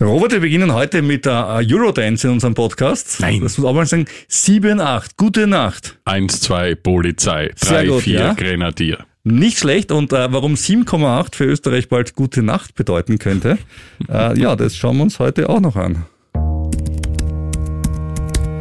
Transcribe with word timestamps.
Robert, 0.00 0.30
wir 0.30 0.40
beginnen 0.40 0.72
heute 0.72 1.02
mit 1.02 1.26
der 1.26 1.58
äh, 1.60 1.74
Eurodance 1.74 2.28
in 2.28 2.34
unserem 2.34 2.54
Podcast. 2.54 3.18
Nein. 3.18 3.40
Das 3.42 3.58
muss 3.58 3.66
auch 3.66 3.74
mal 3.74 3.84
sagen. 3.84 4.06
7, 4.28 4.80
8. 4.80 5.16
Gute 5.16 5.48
Nacht. 5.48 5.98
1, 6.04 6.40
2 6.40 6.76
Polizei, 6.76 7.50
Sehr 7.56 7.82
3, 7.82 7.86
gut, 7.86 8.02
4 8.02 8.20
ja. 8.20 8.32
Grenadier. 8.34 8.98
Nicht 9.24 9.58
schlecht. 9.58 9.90
Und 9.90 10.12
äh, 10.12 10.32
warum 10.32 10.54
7,8 10.54 11.34
für 11.34 11.44
Österreich 11.46 11.88
bald 11.88 12.14
Gute 12.14 12.44
Nacht 12.44 12.76
bedeuten 12.76 13.18
könnte, 13.18 13.58
äh, 14.08 14.38
ja, 14.38 14.54
das 14.54 14.76
schauen 14.76 14.98
wir 14.98 15.02
uns 15.02 15.18
heute 15.18 15.48
auch 15.48 15.60
noch 15.60 15.74
an. 15.74 16.04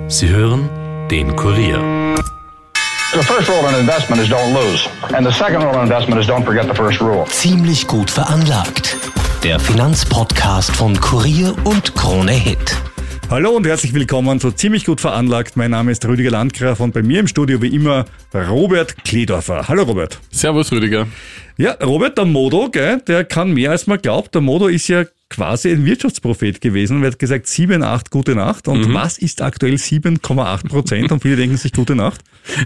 Sie 0.08 0.30
hören 0.30 0.68
den 1.12 1.36
Kurier. 1.36 1.80
The 3.14 3.20
first 3.20 3.48
rule 3.48 3.70
in 3.70 3.80
investment 3.80 4.22
is 4.24 4.30
don't 4.30 4.54
lose. 4.54 4.90
And 5.16 5.26
the 5.26 5.32
second 5.32 5.64
rule 5.64 5.76
in 5.76 5.84
investment 5.84 6.20
is 6.20 6.28
don't 6.28 6.44
forget 6.44 6.66
the 6.68 6.76
first 6.76 7.00
rule. 7.00 7.26
Ziemlich 7.30 7.86
gut 7.86 8.10
veranlagt. 8.10 8.98
Der 9.44 9.60
Finanzpodcast 9.60 10.76
von 10.76 11.00
Kurier 11.00 11.54
und 11.64 11.94
Krone 11.94 12.32
Hit. 12.32 12.76
Hallo 13.30 13.52
und 13.52 13.68
herzlich 13.68 13.94
willkommen 13.94 14.40
zu 14.40 14.52
Ziemlich 14.52 14.84
gut 14.84 15.00
veranlagt. 15.00 15.56
Mein 15.56 15.72
Name 15.72 15.92
ist 15.92 16.04
Rüdiger 16.06 16.32
Landgraf 16.32 16.80
und 16.80 16.92
bei 16.94 17.04
mir 17.04 17.20
im 17.20 17.28
Studio 17.28 17.62
wie 17.62 17.68
immer 17.68 18.06
Robert 18.34 19.04
Kledorfer. 19.06 19.68
Hallo 19.68 19.84
Robert. 19.84 20.20
Servus 20.32 20.72
Rüdiger. 20.72 21.08
Ja, 21.56 21.74
Robert, 21.84 22.18
der 22.18 22.26
Modo, 22.26 22.70
gell, 22.70 23.00
der 23.08 23.26
kann 23.26 23.54
mehr 23.54 23.72
als 23.72 23.86
man 23.86 24.02
glaubt. 24.02 24.34
Der 24.34 24.42
Modo 24.42 24.68
ist 24.68 24.88
ja 24.88 25.06
quasi 25.30 25.70
ein 25.72 25.86
Wirtschaftsprophet 25.86 26.62
gewesen. 26.62 27.04
Er 27.04 27.12
hat 27.12 27.20
gesagt 27.20 27.48
7, 27.48 27.84
8, 27.84 28.10
gute 28.12 28.34
Nacht. 28.36 28.68
Und 28.68 28.94
was 28.94 29.18
ist 29.18 29.42
aktuell 29.42 29.74
7,8 29.76 30.68
Prozent? 30.70 31.12
Und 31.12 31.22
viele 31.22 31.36
denken 31.36 31.58
sich 31.58 31.74
gute 31.74 31.96
Nacht. 31.96 32.22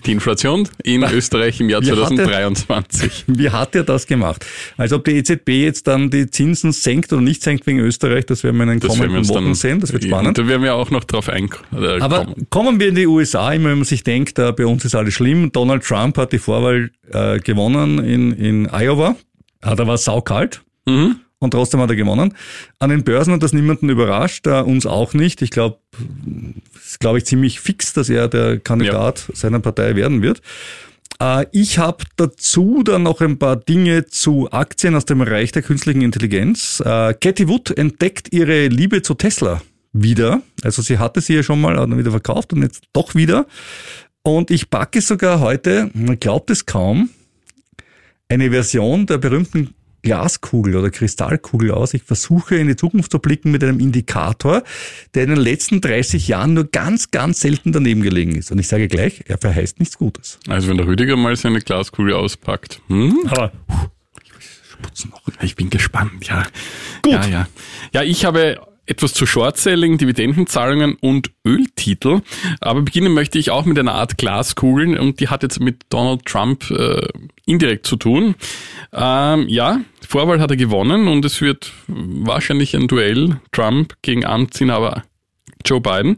Die 0.05 0.11
Inflation 0.11 0.67
in 0.83 1.03
Österreich 1.11 1.59
im 1.59 1.69
Jahr 1.69 1.81
Wie 1.81 1.89
hatte- 1.91 2.15
2023. 2.15 3.23
Wie 3.27 3.49
hat 3.49 3.75
er 3.75 3.83
das 3.83 4.05
gemacht? 4.05 4.45
Also 4.77 4.97
ob 4.97 5.05
die 5.05 5.11
EZB 5.13 5.49
jetzt 5.63 5.87
dann 5.87 6.09
die 6.11 6.29
Zinsen 6.29 6.71
senkt 6.71 7.11
oder 7.13 7.21
nicht 7.21 7.41
senkt 7.41 7.65
wegen 7.65 7.79
Österreich, 7.79 8.25
das 8.27 8.43
werden 8.43 8.57
wir 8.57 8.63
in 8.63 8.69
den 8.69 8.79
Das 8.79 8.91
kommenden 8.97 9.27
Wochen 9.27 9.45
dann 9.45 9.55
sehen. 9.55 9.79
Das 9.79 9.91
wird 9.91 10.03
spannend. 10.03 10.37
Da 10.37 10.47
werden 10.47 10.61
wir 10.61 10.75
auch 10.75 10.91
noch 10.91 11.03
drauf 11.03 11.29
einkommen. 11.29 11.65
Äh, 11.83 11.99
Aber 11.99 12.25
kommen. 12.25 12.47
kommen 12.49 12.79
wir 12.79 12.89
in 12.89 12.95
die 12.95 13.07
USA, 13.07 13.51
immer 13.53 13.69
wenn 13.69 13.79
man 13.79 13.85
sich 13.85 14.03
denkt, 14.03 14.37
äh, 14.37 14.51
bei 14.51 14.65
uns 14.67 14.85
ist 14.85 14.93
alles 14.95 15.13
schlimm. 15.15 15.51
Donald 15.51 15.83
Trump 15.83 16.17
hat 16.17 16.31
die 16.31 16.39
Vorwahl 16.39 16.91
äh, 17.11 17.39
gewonnen 17.39 17.97
in, 17.99 18.31
in 18.33 18.69
Iowa. 18.71 19.15
Ah, 19.61 19.75
da 19.75 19.87
war 19.87 19.95
es 19.95 20.03
saukalt. 20.03 20.61
Mhm. 20.85 21.17
Und 21.41 21.51
trotzdem 21.51 21.79
hat 21.81 21.89
er 21.89 21.95
gewonnen. 21.95 22.35
An 22.77 22.91
den 22.91 23.03
Börsen 23.03 23.33
hat 23.33 23.41
das 23.41 23.51
niemanden 23.51 23.89
überrascht, 23.89 24.45
äh, 24.45 24.61
uns 24.61 24.85
auch 24.85 25.15
nicht. 25.15 25.41
Ich 25.41 25.49
glaube, 25.49 25.79
ist 26.75 26.99
glaube 26.99 27.17
ich 27.17 27.25
ziemlich 27.25 27.59
fix, 27.59 27.93
dass 27.93 28.09
er 28.09 28.27
der 28.27 28.59
Kandidat 28.59 29.27
seiner 29.33 29.59
Partei 29.59 29.95
werden 29.95 30.21
wird. 30.21 30.43
Äh, 31.19 31.47
ich 31.51 31.79
habe 31.79 32.03
dazu 32.15 32.83
dann 32.83 33.01
noch 33.01 33.21
ein 33.21 33.39
paar 33.39 33.55
Dinge 33.55 34.05
zu 34.05 34.51
Aktien 34.51 34.93
aus 34.93 35.05
dem 35.05 35.17
Bereich 35.17 35.51
der 35.51 35.63
künstlichen 35.63 36.01
Intelligenz. 36.01 36.79
Äh, 36.85 37.15
Cathy 37.15 37.47
Wood 37.47 37.75
entdeckt 37.75 38.31
ihre 38.31 38.67
Liebe 38.67 39.01
zu 39.01 39.15
Tesla 39.15 39.63
wieder. 39.93 40.43
Also 40.61 40.83
sie 40.83 40.99
hatte 40.99 41.21
sie 41.21 41.33
ja 41.33 41.41
schon 41.41 41.59
mal, 41.59 41.75
hat 41.75 41.89
dann 41.89 41.97
wieder 41.97 42.11
verkauft 42.11 42.53
und 42.53 42.61
jetzt 42.61 42.83
doch 42.93 43.15
wieder. 43.15 43.47
Und 44.21 44.51
ich 44.51 44.69
packe 44.69 45.01
sogar 45.01 45.39
heute, 45.39 45.89
man 45.95 46.19
glaubt 46.19 46.51
es 46.51 46.67
kaum, 46.67 47.09
eine 48.29 48.51
Version 48.51 49.07
der 49.07 49.17
berühmten 49.17 49.73
Glaskugel 50.01 50.75
oder 50.75 50.89
Kristallkugel 50.89 51.71
aus. 51.71 51.93
Ich 51.93 52.03
versuche 52.03 52.55
in 52.55 52.67
die 52.67 52.75
Zukunft 52.75 53.11
zu 53.11 53.19
blicken 53.19 53.51
mit 53.51 53.63
einem 53.63 53.79
Indikator, 53.79 54.63
der 55.13 55.23
in 55.23 55.29
den 55.29 55.39
letzten 55.39 55.81
30 55.81 56.27
Jahren 56.27 56.53
nur 56.53 56.65
ganz, 56.65 57.11
ganz 57.11 57.39
selten 57.41 57.71
daneben 57.71 58.01
gelegen 58.01 58.35
ist. 58.35 58.51
Und 58.51 58.59
ich 58.59 58.67
sage 58.67 58.87
gleich, 58.87 59.23
er 59.27 59.37
verheißt 59.37 59.79
nichts 59.79 59.97
Gutes. 59.97 60.39
Also 60.47 60.67
wenn 60.69 60.77
der 60.77 60.87
Rüdiger 60.87 61.15
mal 61.15 61.35
seine 61.35 61.59
Glaskugel 61.59 62.13
auspackt. 62.13 62.81
Hm? 62.87 63.19
Aber 63.29 63.51
Ich 65.41 65.55
bin 65.55 65.69
gespannt, 65.69 66.27
ja. 66.27 66.43
Gut. 67.01 67.13
Ja, 67.13 67.27
ja. 67.27 67.47
ja, 67.93 68.03
ich 68.03 68.25
habe 68.25 68.59
etwas 68.91 69.13
zu 69.13 69.25
Short-Selling, 69.25 69.97
Dividendenzahlungen 69.97 70.95
und 70.99 71.31
Öltitel. 71.47 72.21
Aber 72.59 72.81
beginnen 72.81 73.13
möchte 73.13 73.39
ich 73.39 73.49
auch 73.49 73.65
mit 73.65 73.79
einer 73.79 73.95
Art 73.95 74.17
Glaskugel 74.17 74.99
und 74.99 75.21
die 75.21 75.29
hat 75.29 75.43
jetzt 75.43 75.61
mit 75.61 75.83
Donald 75.89 76.25
Trump 76.25 76.69
äh, 76.69 77.07
indirekt 77.45 77.87
zu 77.87 77.95
tun. 77.95 78.35
Ähm, 78.91 79.47
ja, 79.47 79.79
Vorwahl 80.05 80.41
hat 80.41 80.51
er 80.51 80.57
gewonnen 80.57 81.07
und 81.07 81.23
es 81.23 81.39
wird 81.39 81.71
wahrscheinlich 81.87 82.75
ein 82.75 82.89
Duell 82.89 83.39
Trump 83.53 83.95
gegen 84.01 84.25
Amtsinhaber 84.25 85.03
Joe 85.65 85.79
Biden. 85.79 86.17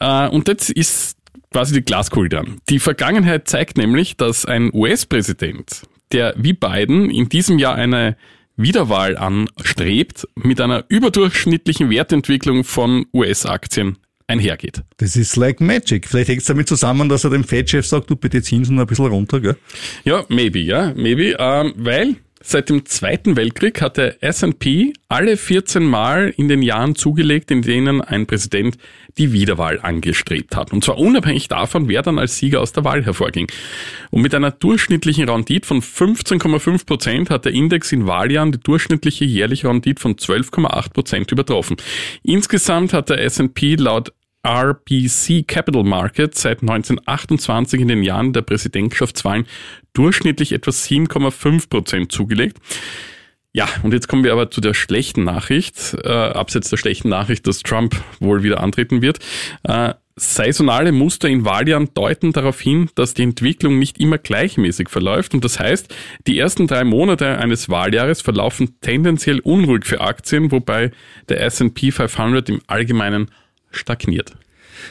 Äh, 0.00 0.28
und 0.28 0.48
jetzt 0.48 0.70
ist 0.70 1.18
quasi 1.52 1.74
die 1.74 1.82
Glaskugel 1.82 2.30
dran. 2.30 2.58
Die 2.70 2.78
Vergangenheit 2.78 3.48
zeigt 3.48 3.76
nämlich, 3.76 4.16
dass 4.16 4.46
ein 4.46 4.70
US-Präsident, 4.72 5.82
der 6.10 6.32
wie 6.38 6.54
Biden 6.54 7.10
in 7.10 7.28
diesem 7.28 7.58
Jahr 7.58 7.74
eine 7.74 8.16
Wiederwahl 8.56 9.16
anstrebt, 9.16 10.28
mit 10.34 10.60
einer 10.60 10.84
überdurchschnittlichen 10.88 11.90
Wertentwicklung 11.90 12.64
von 12.64 13.06
US-Aktien 13.12 13.98
einhergeht. 14.26 14.82
das 14.96 15.16
ist 15.16 15.36
like 15.36 15.60
magic. 15.60 16.08
Vielleicht 16.08 16.28
hängt 16.28 16.40
es 16.40 16.46
damit 16.46 16.68
zusammen, 16.68 17.08
dass 17.08 17.24
er 17.24 17.30
dem 17.30 17.44
Fed-Chef 17.44 17.86
sagt, 17.86 18.08
du 18.08 18.16
bitte 18.16 18.42
Zinsen 18.42 18.78
ein 18.78 18.86
bisschen 18.86 19.06
runter, 19.06 19.40
gell? 19.40 19.56
Ja, 20.04 20.24
maybe, 20.28 20.60
ja, 20.60 20.92
maybe, 20.96 21.36
ähm, 21.38 21.74
weil 21.76 22.16
seit 22.40 22.68
dem 22.68 22.86
Zweiten 22.86 23.36
Weltkrieg 23.36 23.80
hat 23.80 23.96
der 23.96 24.22
S&P 24.22 24.92
alle 25.08 25.36
14 25.36 25.84
Mal 25.84 26.32
in 26.36 26.48
den 26.48 26.62
Jahren 26.62 26.94
zugelegt, 26.94 27.50
in 27.50 27.62
denen 27.62 28.00
ein 28.00 28.26
Präsident 28.26 28.78
die 29.18 29.32
Wiederwahl 29.32 29.80
angestrebt 29.82 30.56
hat. 30.56 30.72
Und 30.72 30.84
zwar 30.84 30.98
unabhängig 30.98 31.48
davon, 31.48 31.88
wer 31.88 32.02
dann 32.02 32.18
als 32.18 32.38
Sieger 32.38 32.60
aus 32.60 32.72
der 32.72 32.84
Wahl 32.84 33.04
hervorging. 33.04 33.46
Und 34.10 34.22
mit 34.22 34.34
einer 34.34 34.50
durchschnittlichen 34.50 35.28
Rendite 35.28 35.66
von 35.66 35.82
15,5 35.82 36.86
Prozent 36.86 37.30
hat 37.30 37.44
der 37.44 37.52
Index 37.52 37.92
in 37.92 38.06
Wahljahren 38.06 38.52
die 38.52 38.60
durchschnittliche 38.60 39.24
jährliche 39.24 39.68
Rendite 39.68 40.00
von 40.00 40.16
12,8 40.16 40.92
Prozent 40.92 41.32
übertroffen. 41.32 41.76
Insgesamt 42.22 42.92
hat 42.92 43.10
der 43.10 43.22
S&P 43.22 43.76
laut 43.76 44.12
RBC 44.44 45.46
Capital 45.46 45.84
Markets 45.84 46.42
seit 46.42 46.62
1928 46.62 47.80
in 47.80 47.88
den 47.88 48.02
Jahren 48.02 48.32
der 48.32 48.42
Präsidentschaftswahlen 48.42 49.46
durchschnittlich 49.92 50.52
etwa 50.52 50.70
7,5 50.70 51.68
Prozent 51.68 52.12
zugelegt. 52.12 52.58
Ja, 53.54 53.68
und 53.82 53.92
jetzt 53.92 54.08
kommen 54.08 54.24
wir 54.24 54.32
aber 54.32 54.50
zu 54.50 54.62
der 54.62 54.72
schlechten 54.72 55.24
Nachricht, 55.24 55.94
äh, 56.04 56.08
abseits 56.08 56.70
der 56.70 56.78
schlechten 56.78 57.10
Nachricht, 57.10 57.46
dass 57.46 57.62
Trump 57.62 58.02
wohl 58.18 58.42
wieder 58.42 58.60
antreten 58.60 59.02
wird. 59.02 59.18
Äh, 59.64 59.92
saisonale 60.16 60.92
Muster 60.92 61.28
in 61.28 61.44
Wahljahren 61.44 61.90
deuten 61.94 62.32
darauf 62.32 62.60
hin, 62.60 62.88
dass 62.94 63.12
die 63.14 63.22
Entwicklung 63.22 63.78
nicht 63.78 64.00
immer 64.00 64.18
gleichmäßig 64.18 64.88
verläuft. 64.88 65.34
Und 65.34 65.44
das 65.44 65.58
heißt, 65.58 65.94
die 66.26 66.38
ersten 66.38 66.66
drei 66.66 66.84
Monate 66.84 67.38
eines 67.38 67.68
Wahljahres 67.68 68.22
verlaufen 68.22 68.76
tendenziell 68.80 69.40
unruhig 69.40 69.84
für 69.84 70.00
Aktien, 70.00 70.50
wobei 70.50 70.90
der 71.28 71.42
S&P 71.42 71.90
500 71.90 72.48
im 72.48 72.60
Allgemeinen 72.66 73.30
stagniert. 73.70 74.32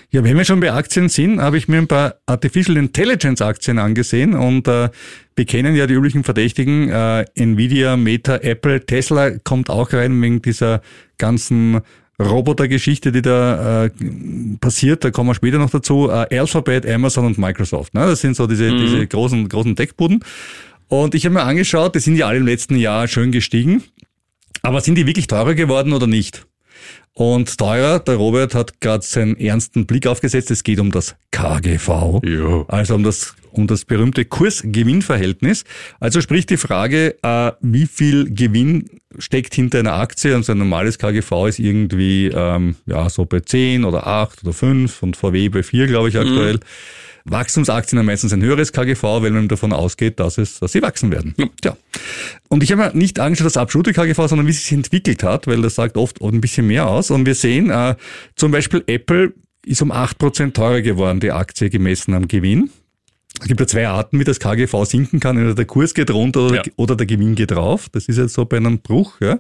Ja, 0.09 0.24
wenn 0.24 0.38
wir 0.38 0.46
schon 0.46 0.59
bei 0.59 0.72
Aktien 0.72 1.09
sind, 1.09 1.41
habe 1.41 1.57
ich 1.57 1.68
mir 1.68 1.78
ein 1.78 1.88
paar 1.88 2.16
Artificial 2.25 2.78
Intelligence 2.78 3.41
Aktien 3.41 3.79
angesehen 3.79 4.34
und 4.34 4.68
äh, 4.68 4.90
wir 5.35 5.46
kennen 5.46 5.75
ja 5.75 5.88
die 5.88 5.94
üblichen 5.94 6.24
Verdächtigen, 6.24 6.90
äh, 6.90 7.25
Nvidia, 7.35 7.97
Meta, 7.97 8.38
Apple, 8.38 8.85
Tesla 8.85 9.31
kommt 9.40 9.69
auch 9.69 9.94
rein 9.94 10.22
wegen 10.22 10.41
dieser 10.41 10.81
ganzen 11.18 11.81
Roboter-Geschichte, 12.22 13.12
die 13.12 13.22
da 13.22 13.85
äh, 13.85 13.90
passiert, 14.59 15.03
da 15.03 15.12
kommen 15.12 15.29
wir 15.29 15.35
später 15.35 15.57
noch 15.57 15.69
dazu. 15.69 16.09
Äh, 16.09 16.38
Alphabet, 16.38 16.85
Amazon 16.85 17.25
und 17.25 17.38
Microsoft. 17.38 17.94
Ne? 17.94 18.02
Das 18.02 18.22
sind 18.22 18.35
so 18.35 18.47
diese, 18.47 18.75
diese 18.75 19.08
großen, 19.08 19.50
großen 19.50 19.75
Tech-Buden. 19.75 20.23
Und 20.88 21.16
ich 21.16 21.25
habe 21.25 21.34
mir 21.34 21.44
angeschaut, 21.44 21.96
die 21.96 22.00
sind 22.00 22.16
ja 22.16 22.28
alle 22.28 22.38
im 22.38 22.46
letzten 22.46 22.75
Jahr 22.75 23.08
schön 23.08 23.31
gestiegen. 23.31 23.84
Aber 24.62 24.81
sind 24.81 24.96
die 24.96 25.08
wirklich 25.08 25.28
teurer 25.28 25.56
geworden 25.56 25.94
oder 25.94 26.08
nicht? 26.08 26.46
Und 27.14 27.58
teurer, 27.58 28.00
der 28.00 28.16
Robert 28.16 28.56
hat 28.56 28.80
gerade 28.80 29.04
seinen 29.04 29.38
ernsten 29.38 29.86
Blick 29.86 30.08
aufgesetzt, 30.08 30.50
es 30.50 30.64
geht 30.64 30.80
um 30.80 30.92
das 30.92 31.16
KGV. 31.32 32.22
Jo. 32.24 32.66
Also 32.70 32.96
um 32.96 33.04
das, 33.04 33.36
um 33.52 33.68
das 33.68 33.84
berühmte 33.84 34.24
Kurs-Gewinn-Verhältnis. 34.24 35.66
Also 36.00 36.22
sprich 36.22 36.46
die 36.46 36.58
Frage, 36.58 37.16
äh, 37.22 37.52
wie 37.60 37.86
viel 37.86 38.34
Gewinn 38.34 38.90
steckt 39.18 39.54
hinter 39.54 39.80
einer 39.80 39.94
Aktie? 39.94 40.36
Und 40.36 40.46
so 40.46 40.54
ein 40.54 40.58
normales 40.58 40.98
KGV 40.98 41.48
ist 41.48 41.60
irgendwie 41.60 42.28
ähm, 42.28 42.76
ja 42.85 43.09
so 43.09 43.26
bei 43.26 43.41
10 43.41 43.84
oder 43.84 44.08
8 44.08 44.44
oder 44.44 44.53
5 44.53 45.03
und 45.03 45.18
VW 45.18 45.50
bei 45.50 45.64
4, 45.64 45.88
glaube 45.88 46.09
ich, 46.09 46.18
aktuell. 46.18 46.59
Wachstumsaktien 47.26 48.00
haben 48.00 48.06
meistens 48.06 48.34
ein 48.34 48.41
höheres 48.41 48.72
KGV, 48.73 49.03
weil 49.03 49.32
man 49.32 49.47
davon 49.47 49.73
ausgeht, 49.73 50.20
dass, 50.20 50.38
es, 50.38 50.59
dass 50.59 50.72
sie 50.72 50.82
wachsen 50.82 51.12
werden. 51.12 51.35
Tja. 51.62 51.78
Und 52.50 52.64
ich 52.64 52.72
habe 52.72 52.84
mir 52.84 52.91
nicht 52.96 53.20
angeschaut 53.20 53.46
das 53.46 53.58
absolute 53.58 53.94
KGV, 53.94 54.28
sondern 54.28 54.47
wie 54.47 54.52
es 54.52 54.64
sich 54.64 54.73
entwickelt 54.73 55.23
hat, 55.23 55.47
weil 55.47 55.62
das 55.62 55.76
sagt 55.76 55.97
oft 55.97 56.22
ein 56.22 56.41
bisschen 56.41 56.68
mehr 56.68 56.88
aus. 56.88 57.12
Und 57.12 57.26
wir 57.26 57.35
sehen 57.35 57.70
äh, 57.70 57.96
zum 58.35 58.52
Beispiel 58.52 58.84
Apple 58.88 59.34
ist 59.66 59.82
um 59.82 59.91
8% 59.91 60.53
teurer 60.53 60.82
geworden, 60.82 61.20
die 61.20 61.32
Aktie 61.32 61.70
gemessen 61.70 62.14
am 62.14 62.28
Gewinn. 62.28 62.70
Es 63.40 63.47
gibt 63.47 63.59
ja 63.59 63.68
zwei 63.68 63.88
Arten, 63.88 64.20
wie 64.20 64.23
das 64.23 64.40
KGV 64.40 64.84
sinken 64.85 65.20
kann. 65.20 65.38
Entweder 65.38 65.56
der 65.56 65.66
Kurs 65.66 65.94
geht 65.94 66.12
runter 66.12 66.47
oder, 66.47 66.56
Ja. 66.58 66.64
oder 66.76 66.96
der 66.96 67.06
Gewinn 67.06 67.35
geht 67.35 67.52
rauf. 67.53 67.88
Das 67.90 68.06
ist 68.08 68.18
jetzt 68.18 68.34
so 68.34 68.46
bei 68.46 68.58
einem 68.58 68.79
Bruch. 68.79 69.22
Ja. 69.22 69.40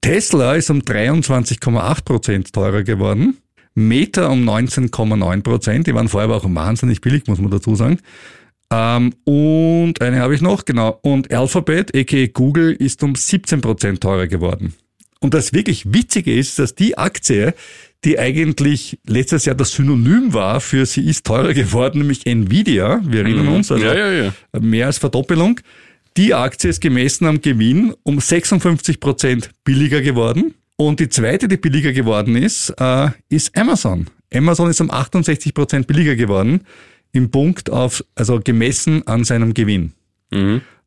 Tesla 0.00 0.54
ist 0.56 0.70
um 0.70 0.80
23,8 0.80 2.04
Prozent 2.04 2.52
teurer 2.52 2.82
geworden. 2.82 3.36
Meta 3.74 4.28
um 4.28 4.48
19,9 4.48 5.42
Prozent. 5.42 5.86
Die 5.86 5.94
waren 5.94 6.08
vorher 6.08 6.28
aber 6.28 6.36
auch 6.36 6.54
wahnsinnig 6.54 7.00
billig, 7.00 7.26
muss 7.26 7.40
man 7.40 7.50
dazu 7.50 7.74
sagen. 7.74 7.98
Ähm, 8.72 9.12
und 9.24 10.00
eine 10.00 10.20
habe 10.20 10.34
ich 10.34 10.40
noch, 10.40 10.64
genau. 10.64 10.98
Und 11.02 11.32
Alphabet, 11.32 11.96
aka 11.96 12.26
Google, 12.26 12.72
ist 12.72 13.02
um 13.02 13.14
17 13.14 13.60
Prozent 13.60 14.00
teurer 14.00 14.26
geworden. 14.26 14.74
Und 15.20 15.34
das 15.34 15.52
wirklich 15.52 15.92
Witzige 15.92 16.34
ist, 16.34 16.58
dass 16.58 16.74
die 16.74 16.98
Aktie, 16.98 17.54
die 18.04 18.18
eigentlich 18.18 18.98
letztes 19.06 19.44
Jahr 19.44 19.54
das 19.54 19.72
Synonym 19.72 20.32
war 20.32 20.60
für 20.60 20.86
sie 20.86 21.08
ist 21.08 21.24
teurer 21.24 21.54
geworden, 21.54 21.98
nämlich 21.98 22.26
Nvidia, 22.26 23.00
wir 23.04 23.20
erinnern 23.20 23.48
uns, 23.48 23.70
also 23.70 23.84
Ja, 23.84 23.94
ja, 23.94 24.10
ja. 24.10 24.34
mehr 24.60 24.86
als 24.86 24.98
Verdoppelung. 24.98 25.60
Die 26.16 26.34
Aktie 26.34 26.68
ist 26.70 26.80
gemessen 26.80 27.26
am 27.26 27.40
Gewinn 27.40 27.94
um 28.02 28.20
56 28.20 29.00
Prozent 29.00 29.50
billiger 29.64 30.00
geworden. 30.00 30.54
Und 30.76 31.00
die 31.00 31.08
zweite, 31.08 31.48
die 31.48 31.56
billiger 31.56 31.92
geworden 31.92 32.34
ist, 32.36 32.70
äh, 32.78 33.10
ist 33.28 33.56
Amazon. 33.56 34.06
Amazon 34.34 34.70
ist 34.70 34.80
um 34.80 34.90
68 34.90 35.54
Prozent 35.54 35.86
billiger 35.86 36.16
geworden 36.16 36.62
im 37.12 37.30
Punkt 37.30 37.70
auf, 37.70 38.02
also 38.14 38.40
gemessen 38.42 39.06
an 39.06 39.24
seinem 39.24 39.52
Gewinn. 39.54 39.92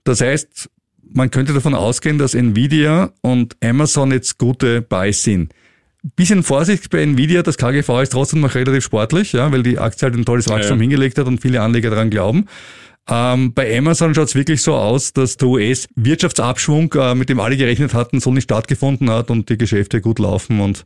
Das 0.03 0.21
heißt, 0.21 0.69
man 1.13 1.29
könnte 1.29 1.53
davon 1.53 1.75
ausgehen, 1.75 2.17
dass 2.17 2.33
Nvidia 2.33 3.11
und 3.21 3.55
Amazon 3.63 4.11
jetzt 4.11 4.39
gute 4.39 4.81
Buys 4.81 5.21
sind. 5.23 5.53
Bisschen 6.15 6.43
Vorsicht 6.43 6.89
bei 6.89 7.01
Nvidia, 7.01 7.41
das 7.43 7.57
KGV 7.57 8.01
ist 8.01 8.11
trotzdem 8.11 8.41
noch 8.41 8.53
relativ 8.55 8.83
sportlich, 8.83 9.33
ja, 9.33 9.51
weil 9.51 9.63
die 9.63 9.79
Aktie 9.79 10.05
halt 10.05 10.15
ein 10.15 10.25
tolles 10.25 10.49
Wachstum 10.49 10.77
Ja. 10.77 10.81
hingelegt 10.81 11.17
hat 11.17 11.25
und 11.27 11.41
viele 11.41 11.61
Anleger 11.61 11.89
daran 11.91 12.09
glauben. 12.09 12.45
Ähm, 13.07 13.53
bei 13.53 13.77
Amazon 13.77 14.15
schaut 14.15 14.29
es 14.29 14.35
wirklich 14.35 14.61
so 14.61 14.73
aus, 14.73 15.13
dass 15.13 15.37
der 15.37 15.47
US-Wirtschaftsabschwung, 15.47 16.91
äh, 16.93 17.13
mit 17.13 17.29
dem 17.29 17.39
alle 17.39 17.55
gerechnet 17.55 17.93
hatten, 17.93 18.19
so 18.19 18.31
nicht 18.31 18.45
stattgefunden 18.45 19.09
hat 19.11 19.29
und 19.29 19.49
die 19.49 19.57
Geschäfte 19.57 20.01
gut 20.01 20.17
laufen 20.17 20.59
und 20.59 20.85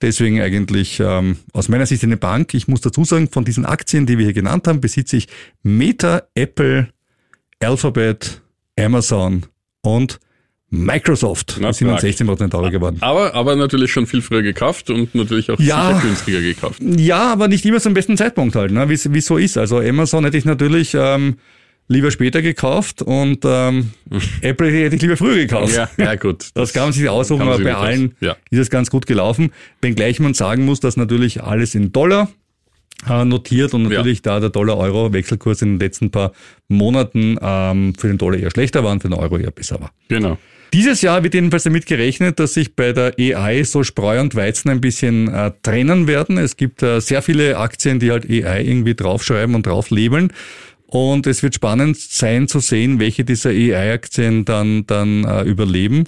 deswegen 0.00 0.40
eigentlich 0.40 0.98
ähm, 0.98 1.36
aus 1.52 1.68
meiner 1.68 1.86
Sicht 1.86 2.02
eine 2.02 2.16
Bank. 2.16 2.54
Ich 2.54 2.66
muss 2.66 2.80
dazu 2.80 3.04
sagen, 3.04 3.28
von 3.28 3.44
diesen 3.44 3.64
Aktien, 3.64 4.06
die 4.06 4.18
wir 4.18 4.24
hier 4.24 4.34
genannt 4.34 4.66
haben, 4.66 4.80
besitze 4.80 5.16
ich 5.16 5.28
Meta, 5.62 6.24
Apple, 6.34 6.88
Alphabet, 7.60 8.42
Amazon 8.76 9.46
und 9.82 10.18
Microsoft. 10.74 11.58
Na, 11.60 11.68
Die 11.68 11.74
sind 11.74 11.88
um 11.88 11.98
stark. 11.98 12.12
16% 12.14 12.48
teurer 12.50 12.70
geworden. 12.70 12.96
Aber, 13.00 13.34
aber 13.34 13.54
natürlich 13.56 13.92
schon 13.92 14.06
viel 14.06 14.22
früher 14.22 14.40
gekauft 14.42 14.88
und 14.88 15.14
natürlich 15.14 15.50
auch 15.50 15.60
Ja. 15.60 15.88
sicher 15.88 16.00
günstiger 16.00 16.40
gekauft. 16.40 16.80
Ja, 16.82 17.30
aber 17.30 17.46
nicht 17.48 17.64
immer 17.66 17.78
zum 17.78 17.92
besten 17.92 18.16
Zeitpunkt 18.16 18.56
halt, 18.56 18.72
ne? 18.72 18.88
wie 18.88 18.94
es 18.94 19.26
so 19.26 19.36
ist. 19.36 19.58
Also 19.58 19.80
Amazon 19.80 20.24
hätte 20.24 20.38
ich 20.38 20.46
natürlich 20.46 20.94
ähm, 20.98 21.36
lieber 21.88 22.10
später 22.10 22.40
gekauft 22.40 23.02
und 23.02 23.40
ähm, 23.44 23.90
Apple 24.40 24.70
hätte 24.72 24.96
ich 24.96 25.02
lieber 25.02 25.18
früher 25.18 25.36
gekauft. 25.36 25.74
Ja, 25.76 25.90
ja 25.98 26.14
gut. 26.14 26.46
Das 26.54 26.72
kann 26.72 26.84
man 26.84 26.92
sich 26.94 27.06
aussuchen, 27.06 27.42
aber 27.42 27.58
bei 27.58 27.74
allen 27.74 28.14
ja. 28.20 28.34
ist 28.50 28.58
es 28.58 28.70
ganz 28.70 28.88
gut 28.88 29.06
gelaufen. 29.06 29.50
Wenngleich 29.82 30.20
man 30.20 30.32
sagen 30.32 30.64
muss, 30.64 30.80
dass 30.80 30.96
natürlich 30.96 31.42
alles 31.42 31.74
in 31.74 31.92
Dollar 31.92 32.30
äh, 33.06 33.26
notiert 33.26 33.74
und 33.74 33.82
natürlich 33.82 34.22
da 34.22 34.40
der 34.40 34.48
Dollar-Euro-Wechselkurs 34.48 35.60
in 35.60 35.74
den 35.74 35.80
letzten 35.80 36.10
paar 36.10 36.32
Monaten 36.68 37.36
ähm, 37.42 37.92
für 37.98 38.08
den 38.08 38.16
Dollar 38.16 38.38
eher 38.38 38.50
schlechter 38.50 38.82
war 38.84 38.92
und 38.92 39.02
für 39.02 39.10
den 39.10 39.18
Euro 39.18 39.36
eher 39.36 39.50
besser 39.50 39.78
war. 39.78 39.90
Genau. 40.08 40.38
Dieses 40.72 41.02
Jahr 41.02 41.22
wird 41.22 41.34
jedenfalls 41.34 41.64
damit 41.64 41.84
gerechnet, 41.84 42.40
dass 42.40 42.54
sich 42.54 42.74
bei 42.74 42.92
der 42.92 43.14
AI 43.18 43.62
so 43.64 43.82
Spreu 43.82 44.20
und 44.20 44.34
Weizen 44.34 44.70
ein 44.70 44.80
bisschen 44.80 45.28
äh, 45.28 45.52
trennen 45.62 46.06
werden. 46.06 46.38
Es 46.38 46.56
gibt 46.56 46.82
äh, 46.82 47.00
sehr 47.00 47.20
viele 47.20 47.58
Aktien, 47.58 47.98
die 47.98 48.10
halt 48.10 48.24
AI 48.24 48.62
irgendwie 48.62 48.94
draufschreiben 48.94 49.54
und 49.54 49.66
drauflabeln. 49.66 50.32
Und 50.86 51.26
es 51.26 51.42
wird 51.42 51.54
spannend 51.54 51.98
sein 51.98 52.48
zu 52.48 52.60
sehen, 52.60 53.00
welche 53.00 53.24
dieser 53.24 53.50
AI-Aktien 53.50 54.46
dann, 54.46 54.86
dann 54.86 55.24
äh, 55.24 55.42
überleben. 55.42 56.04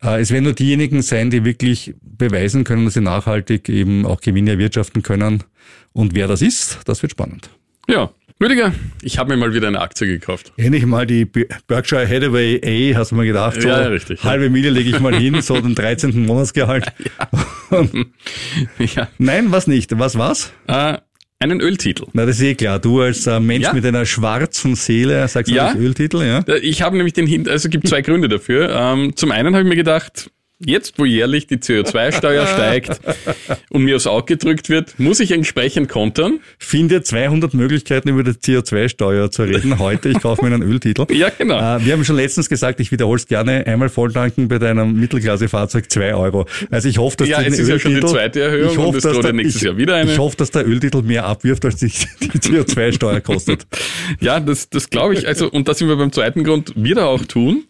Äh, 0.00 0.20
es 0.20 0.30
werden 0.30 0.44
nur 0.44 0.52
diejenigen 0.52 1.02
sein, 1.02 1.30
die 1.30 1.44
wirklich 1.44 1.94
beweisen 2.00 2.62
können, 2.62 2.84
dass 2.84 2.94
sie 2.94 3.00
nachhaltig 3.00 3.68
eben 3.68 4.06
auch 4.06 4.20
Gewinne 4.20 4.52
erwirtschaften 4.52 5.02
können. 5.02 5.42
Und 5.92 6.14
wer 6.14 6.28
das 6.28 6.40
ist, 6.40 6.78
das 6.84 7.02
wird 7.02 7.12
spannend. 7.12 7.50
Ja. 7.88 8.12
Rüdiger, 8.44 8.74
ich 9.00 9.16
habe 9.18 9.30
mir 9.34 9.38
mal 9.40 9.54
wieder 9.54 9.68
eine 9.68 9.80
Aktie 9.80 10.06
gekauft. 10.06 10.52
Endlich 10.58 10.84
mal 10.84 11.06
die 11.06 11.24
Berkshire 11.24 12.06
Hathaway 12.06 12.60
A, 12.92 12.98
hast 12.98 13.12
du 13.12 13.14
mal 13.14 13.24
gedacht, 13.24 13.62
so 13.62 13.66
Ja, 13.68 13.80
ja, 13.80 13.88
richtig. 13.88 14.22
halbe 14.22 14.50
Miete 14.50 14.68
lege 14.68 14.90
ich 14.90 15.00
mal 15.00 15.14
hin, 15.16 15.40
so 15.40 15.58
den 15.58 15.74
13. 15.74 16.26
Monatsgehalt. 16.26 16.84
ja. 18.78 19.08
Nein, 19.16 19.50
was 19.50 19.66
nicht. 19.66 19.98
Was 19.98 20.18
war's? 20.18 20.52
Äh, 20.66 20.98
einen 21.38 21.62
Öltitel. 21.62 22.04
Na, 22.12 22.26
das 22.26 22.36
ist 22.36 22.42
eh 22.42 22.54
klar. 22.54 22.80
Du 22.80 23.00
als 23.00 23.26
äh, 23.26 23.40
Mensch 23.40 23.64
Ja. 23.64 23.72
mit 23.72 23.86
einer 23.86 24.04
schwarzen 24.04 24.74
Seele 24.74 25.26
sagst 25.28 25.50
Ja. 25.50 25.74
Öltitel, 25.74 26.22
ja? 26.22 26.40
Äh, 26.40 26.58
Ich 26.58 26.82
habe 26.82 26.98
nämlich 26.98 27.14
den 27.14 27.26
Hin 27.26 27.48
also 27.48 27.68
es 27.68 27.70
gibt 27.70 27.88
zwei 27.88 28.02
Gründe 28.02 28.28
dafür. 28.28 28.68
Ähm, 28.70 29.16
zum 29.16 29.30
einen 29.30 29.54
habe 29.54 29.62
ich 29.64 29.68
mir 29.70 29.76
gedacht, 29.76 30.30
jetzt 30.60 30.94
wo 30.98 31.04
jährlich 31.04 31.46
die 31.46 31.56
CO2-Steuer 31.56 32.46
steigt 32.54 33.00
und 33.70 33.82
mir 33.82 33.96
aufs 33.96 34.06
Auge 34.06 34.36
gedrückt 34.36 34.68
wird, 34.68 34.98
muss 34.98 35.20
ich 35.20 35.30
entsprechend 35.32 35.88
kontern. 35.88 36.40
Finde 36.58 37.02
200 37.02 37.54
Möglichkeiten 37.54 38.08
über 38.08 38.22
die 38.22 38.30
CO2-Steuer 38.30 39.30
zu 39.30 39.42
reden. 39.42 39.78
Heute, 39.78 40.08
ich 40.10 40.20
kaufe 40.20 40.44
mir 40.44 40.54
einen 40.54 40.62
Öltitel. 40.62 41.06
Ja, 41.14 41.28
genau. 41.36 41.56
Äh, 41.58 41.84
wir 41.84 41.92
haben 41.92 42.04
schon 42.04 42.16
letztens 42.16 42.48
gesagt, 42.48 42.80
ich 42.80 42.90
wiederhole 42.92 43.16
es 43.18 43.26
gerne, 43.26 43.66
einmal 43.66 43.88
volltanken 43.88 44.48
bei 44.48 44.58
deinem 44.58 44.94
Mittelklasse-Fahrzeug 44.98 45.90
2 45.90 46.14
Euro. 46.14 46.46
Also 46.70 46.88
ich 46.88 46.98
hoffe, 46.98 47.16
dass 47.18 47.28
Ja, 47.28 47.40
es 47.42 47.58
ist 47.58 47.68
ja 47.68 47.78
schon 47.78 47.92
die 47.92 47.98
Öltitel- 47.98 48.12
zweite 48.12 48.40
Erhöhung 48.40 48.72
ich 48.72 48.78
und 48.78 48.84
hoffe, 48.84 48.98
es 48.98 49.02
dass 49.04 49.12
droht 49.12 49.24
ja 49.24 49.30
der- 49.30 49.32
nächstes 49.34 49.62
ich, 49.62 49.66
Jahr 49.66 49.76
wieder 49.76 49.94
eine. 49.96 50.12
Ich 50.12 50.18
hoffe, 50.18 50.36
dass 50.36 50.50
der 50.50 50.66
Öltitel 50.66 51.02
mehr 51.02 51.24
abwirft, 51.26 51.64
als 51.64 51.80
sich 51.80 52.06
die 52.20 52.30
CO2-Steuer 52.30 53.20
kostet. 53.20 53.66
Ja, 54.20 54.40
das, 54.40 54.68
das 54.70 54.90
glaube 54.90 55.14
ich. 55.14 55.26
Also, 55.26 55.50
und 55.50 55.68
das 55.68 55.78
sind 55.78 55.88
wir 55.88 55.96
beim 55.96 56.12
zweiten 56.12 56.42
Grund 56.44 56.72
wieder 56.76 57.06
auch 57.06 57.24
tun. 57.24 57.64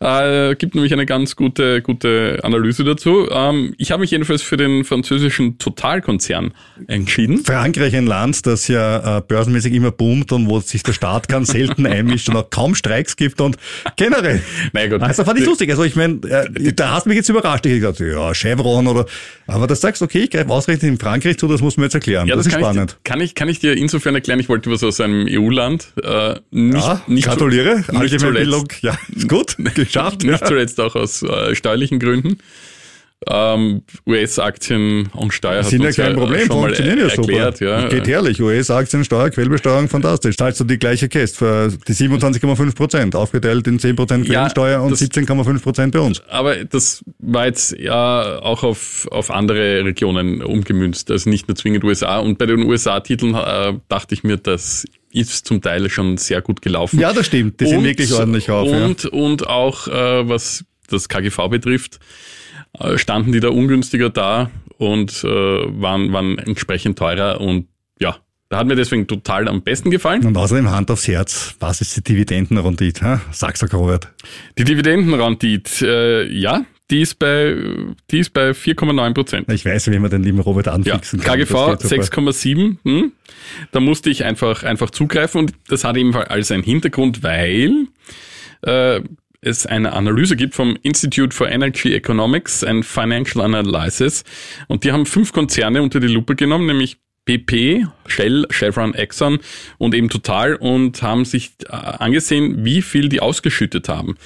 Äh, 0.00 0.54
gibt 0.56 0.74
nämlich 0.74 0.92
eine 0.92 1.06
ganz 1.06 1.36
gute, 1.36 1.82
gute 1.82 2.40
Analyse 2.42 2.84
dazu. 2.84 3.28
Ähm, 3.30 3.74
ich 3.78 3.90
habe 3.90 4.00
mich 4.00 4.10
jedenfalls 4.10 4.42
für 4.42 4.56
den 4.56 4.84
französischen 4.84 5.58
Totalkonzern 5.58 6.52
entschieden. 6.86 7.38
Frankreich 7.44 7.94
ein 7.96 8.06
Land, 8.06 8.46
das 8.46 8.68
ja 8.68 9.18
äh, 9.18 9.22
börsenmäßig 9.22 9.72
immer 9.72 9.90
boomt 9.90 10.32
und 10.32 10.48
wo 10.48 10.60
sich 10.60 10.82
der 10.82 10.92
Staat 10.92 11.28
ganz 11.28 11.48
selten 11.48 11.86
einmischt 11.94 12.28
und 12.28 12.36
auch 12.36 12.50
kaum 12.50 12.74
Streiks 12.74 13.16
gibt 13.16 13.40
und 13.40 13.56
generell. 13.96 14.42
Na 14.72 14.86
gut. 14.86 15.00
Also 15.02 15.24
fand 15.24 15.38
ich 15.38 15.46
lustig. 15.46 15.70
Also 15.70 15.84
ich 15.84 15.96
meine, 15.96 16.20
äh, 16.28 16.72
da 16.72 16.92
hast 16.92 17.04
du 17.04 17.10
mich 17.10 17.16
jetzt 17.16 17.28
überrascht. 17.28 17.66
Ich 17.66 17.72
hab 17.72 17.96
gesagt, 17.96 18.00
ja, 18.00 18.34
Chevron 18.34 18.86
oder, 18.86 19.06
aber 19.46 19.66
das 19.66 19.80
sagst, 19.80 20.02
okay, 20.02 20.24
ich 20.24 20.30
greife 20.30 20.50
ausgerechnet 20.50 20.90
in 20.90 20.98
Frankreich 20.98 21.38
zu, 21.38 21.46
das 21.48 21.60
muss 21.60 21.76
man 21.76 21.84
jetzt 21.84 21.94
erklären. 21.94 22.26
Ja, 22.26 22.36
das, 22.36 22.44
das, 22.44 22.52
ist 22.52 22.60
kann, 22.60 22.72
spannend. 22.72 22.96
Ich, 22.98 23.04
kann, 23.04 23.20
ich, 23.20 23.34
kann 23.34 23.48
ich 23.48 23.60
dir 23.60 23.76
insofern 23.76 24.14
erklären, 24.14 24.40
ich 24.40 24.48
wollte 24.48 24.70
was 24.70 24.82
aus 24.82 25.00
einem 25.00 25.26
EU-Land. 25.28 25.92
Äh, 26.02 26.36
nicht, 26.50 26.84
ja, 26.84 27.02
nicht 27.06 27.24
gratuliere. 27.26 27.76
Nicht 27.76 27.90
Allgemeinbildung. 27.94 28.68
zuletzt, 28.68 28.82
Ja, 28.82 28.98
ist 29.14 29.28
gut. 29.28 29.56
Geschafft. 29.86 30.22
nicht 30.22 30.40
ja. 30.40 30.46
zuletzt 30.46 30.80
auch 30.80 30.94
aus 30.94 31.22
äh, 31.22 31.54
steuerlichen 31.54 31.98
Gründen. 31.98 32.38
Ähm, 33.26 33.82
US-Aktien 34.06 35.08
und 35.14 35.32
Steuer 35.32 35.62
Sind 35.62 35.82
ja 35.82 35.92
kein 35.92 36.14
Problem, 36.14 36.46
schon 36.46 36.60
mal 36.60 36.64
funktionieren 36.66 36.98
ja 36.98 37.04
erklärt. 37.08 37.56
super. 37.56 37.70
Ja. 37.82 37.88
Geht 37.88 38.06
herrlich. 38.06 38.42
US-Aktien, 38.42 39.02
Steuer, 39.02 39.30
Quellbesteuerung, 39.30 39.88
fantastisch. 39.88 40.36
Zahlst 40.36 40.60
du 40.60 40.64
die 40.64 40.78
gleiche 40.78 41.08
Käst 41.08 41.38
für 41.38 41.72
die 41.88 41.92
27,5 41.94 42.74
Prozent, 42.74 43.16
aufgeteilt 43.16 43.66
in 43.66 43.78
10 43.78 43.96
Prozent 43.96 44.28
Ja, 44.28 44.34
Quellensteuer 44.34 44.82
und 44.82 44.90
das- 44.90 45.00
17,5 45.00 45.62
Prozent 45.62 45.92
bei 45.94 46.00
uns. 46.00 46.22
Aber 46.28 46.64
das 46.66 47.02
war 47.18 47.46
jetzt 47.46 47.78
ja 47.78 48.40
auch 48.42 48.62
auf, 48.62 49.08
auf 49.10 49.30
andere 49.30 49.84
Regionen 49.86 50.42
umgemünzt, 50.42 51.10
also 51.10 51.30
nicht 51.30 51.48
nur 51.48 51.56
zwingend 51.56 51.82
USA. 51.84 52.18
Und 52.18 52.36
bei 52.36 52.44
den 52.44 52.62
USA-Titeln 52.64 53.34
äh, 53.34 53.72
dachte 53.88 54.14
ich 54.14 54.22
mir, 54.22 54.36
das 54.36 54.84
ist 55.14 55.46
zum 55.46 55.62
Teil 55.62 55.88
schon 55.88 56.16
sehr 56.16 56.42
gut 56.42 56.60
gelaufen. 56.60 56.98
Ja, 56.98 57.12
das 57.12 57.26
stimmt. 57.26 57.60
Die 57.60 57.66
sind 57.66 57.84
wirklich 57.84 58.12
ordentlich 58.12 58.50
auf. 58.50 58.68
Ja. 58.68 58.84
Und, 58.84 59.04
und 59.06 59.46
auch 59.46 59.86
äh, 59.88 60.28
was 60.28 60.64
das 60.88 61.08
KGV 61.08 61.48
betrifft, 61.48 62.00
äh, 62.78 62.98
standen 62.98 63.32
die 63.32 63.40
da 63.40 63.48
ungünstiger 63.48 64.10
da 64.10 64.50
und 64.78 65.24
äh, 65.24 65.28
waren, 65.28 66.12
waren 66.12 66.38
entsprechend 66.38 66.98
teurer. 66.98 67.40
Und 67.40 67.68
ja, 68.00 68.16
da 68.48 68.58
hat 68.58 68.66
mir 68.66 68.76
deswegen 68.76 69.06
total 69.06 69.48
am 69.48 69.62
besten 69.62 69.90
gefallen. 69.90 70.26
Und 70.26 70.36
außerdem 70.36 70.70
Hand 70.70 70.90
aufs 70.90 71.06
Herz, 71.06 71.54
was 71.60 71.80
ist 71.80 71.96
die 71.96 72.02
Dividendenrendite? 72.02 73.20
Sag's 73.30 73.60
doch, 73.60 73.72
Robert. 73.72 74.12
Die 74.58 74.64
Dividendenrendite, 74.64 75.86
äh, 75.86 76.32
ja, 76.32 76.64
die 76.90 77.00
ist 77.00 77.18
bei, 77.18 77.56
die 78.10 78.18
ist 78.18 78.34
bei 78.34 78.50
4,9 78.50 79.14
Prozent. 79.14 79.50
Ich 79.50 79.64
weiß, 79.64 79.90
wie 79.90 79.98
man 79.98 80.10
den 80.10 80.22
lieben 80.22 80.40
Robert 80.40 80.66
Ja, 80.66 80.72
anfixen 80.72 81.20
kann. 81.20 81.40
KGV 81.40 81.78
Das 81.80 81.90
geht 81.90 82.04
super. 82.04 82.30
6,7. 82.30 82.76
Hm? 82.84 83.12
Da 83.72 83.80
musste 83.80 84.10
ich 84.10 84.24
einfach, 84.24 84.64
einfach 84.64 84.90
zugreifen 84.90 85.40
und 85.40 85.52
das 85.68 85.84
hat 85.84 85.96
eben 85.96 86.14
alles 86.14 86.50
einen 86.50 86.62
Hintergrund, 86.62 87.22
weil 87.22 87.86
äh, 88.62 89.00
es 89.40 89.66
eine 89.66 89.92
Analyse 89.92 90.36
gibt 90.36 90.54
vom 90.54 90.76
Institute 90.82 91.34
for 91.34 91.48
Energy 91.48 91.94
Economics 91.94 92.64
and 92.64 92.84
Financial 92.84 93.44
Analysis 93.44 94.24
und 94.68 94.84
die 94.84 94.92
haben 94.92 95.06
fünf 95.06 95.32
Konzerne 95.32 95.82
unter 95.82 96.00
die 96.00 96.08
Lupe 96.08 96.34
genommen, 96.34 96.66
nämlich 96.66 96.98
BP, 97.24 97.86
Shell, 98.06 98.46
Chevron, 98.50 98.94
Exxon 98.94 99.38
und 99.78 99.94
eben 99.94 100.10
Total 100.10 100.56
und 100.56 101.02
haben 101.02 101.24
sich 101.24 101.52
äh, 101.66 101.72
angesehen, 101.72 102.64
wie 102.64 102.82
viel 102.82 103.08
die 103.08 103.20
ausgeschüttet 103.20 103.88
haben. 103.88 104.16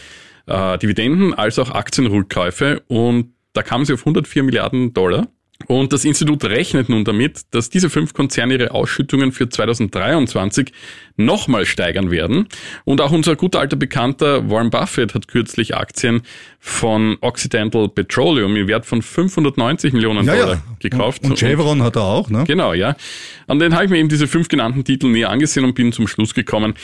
Äh, 0.49 0.79
Dividenden 0.79 1.35
als 1.35 1.59
auch 1.59 1.71
Aktienrückkäufe 1.71 2.83
und 2.89 3.33
da 3.53 3.63
kamen 3.63 3.85
sie 3.85 3.95
auf 3.95 4.01
104 4.01 4.43
Milliarden 4.43 4.93
Dollar. 4.95 5.27
Und 5.67 5.93
das 5.93 6.05
Institut 6.05 6.45
rechnet 6.45 6.89
nun 6.89 7.05
damit, 7.05 7.41
dass 7.51 7.69
diese 7.69 7.91
fünf 7.91 8.15
Konzerne 8.15 8.55
ihre 8.55 8.71
Ausschüttungen 8.71 9.33
für 9.33 9.49
2023 9.49 10.73
nochmal 11.17 11.67
steigern 11.67 12.13
werden. 12.13 12.47
Und 12.85 13.01
auch 13.01 13.11
unser 13.11 13.35
guter 13.35 13.59
alter 13.59 13.77
Bekannter 13.77 14.49
Warren 14.49 14.71
Buffett 14.71 15.15
hat 15.15 15.27
kürzlich 15.27 15.75
Aktien 15.75 16.23
von 16.61 17.19
Occidental 17.21 17.89
Petroleum 17.89 18.55
im 18.55 18.69
Wert 18.69 18.87
von 18.87 19.03
590 19.03 19.93
Millionen 19.93 20.25
Ja, 20.25 20.37
Dollar 20.37 20.55
ja. 20.55 20.63
gekauft. 20.79 21.25
Und, 21.25 21.31
und 21.31 21.39
Chevron 21.39 21.83
hat 21.83 21.97
er 21.97 22.05
auch, 22.05 22.31
ne? 22.31 22.45
Genau, 22.47 22.73
ja. 22.73 22.95
Und 23.49 23.59
dann 23.59 23.75
habe 23.75 23.85
ich 23.85 23.91
mir 23.91 23.99
eben 23.99 24.09
diese 24.09 24.29
fünf 24.29 24.49
genannten 24.49 24.85
Titel 24.85 25.09
näher 25.09 25.29
angesehen 25.31 25.65
und 25.65 25.75
bin 25.75 25.93
zum 25.93 26.07
Schluss 26.07 26.35
gekommen, 26.35 26.75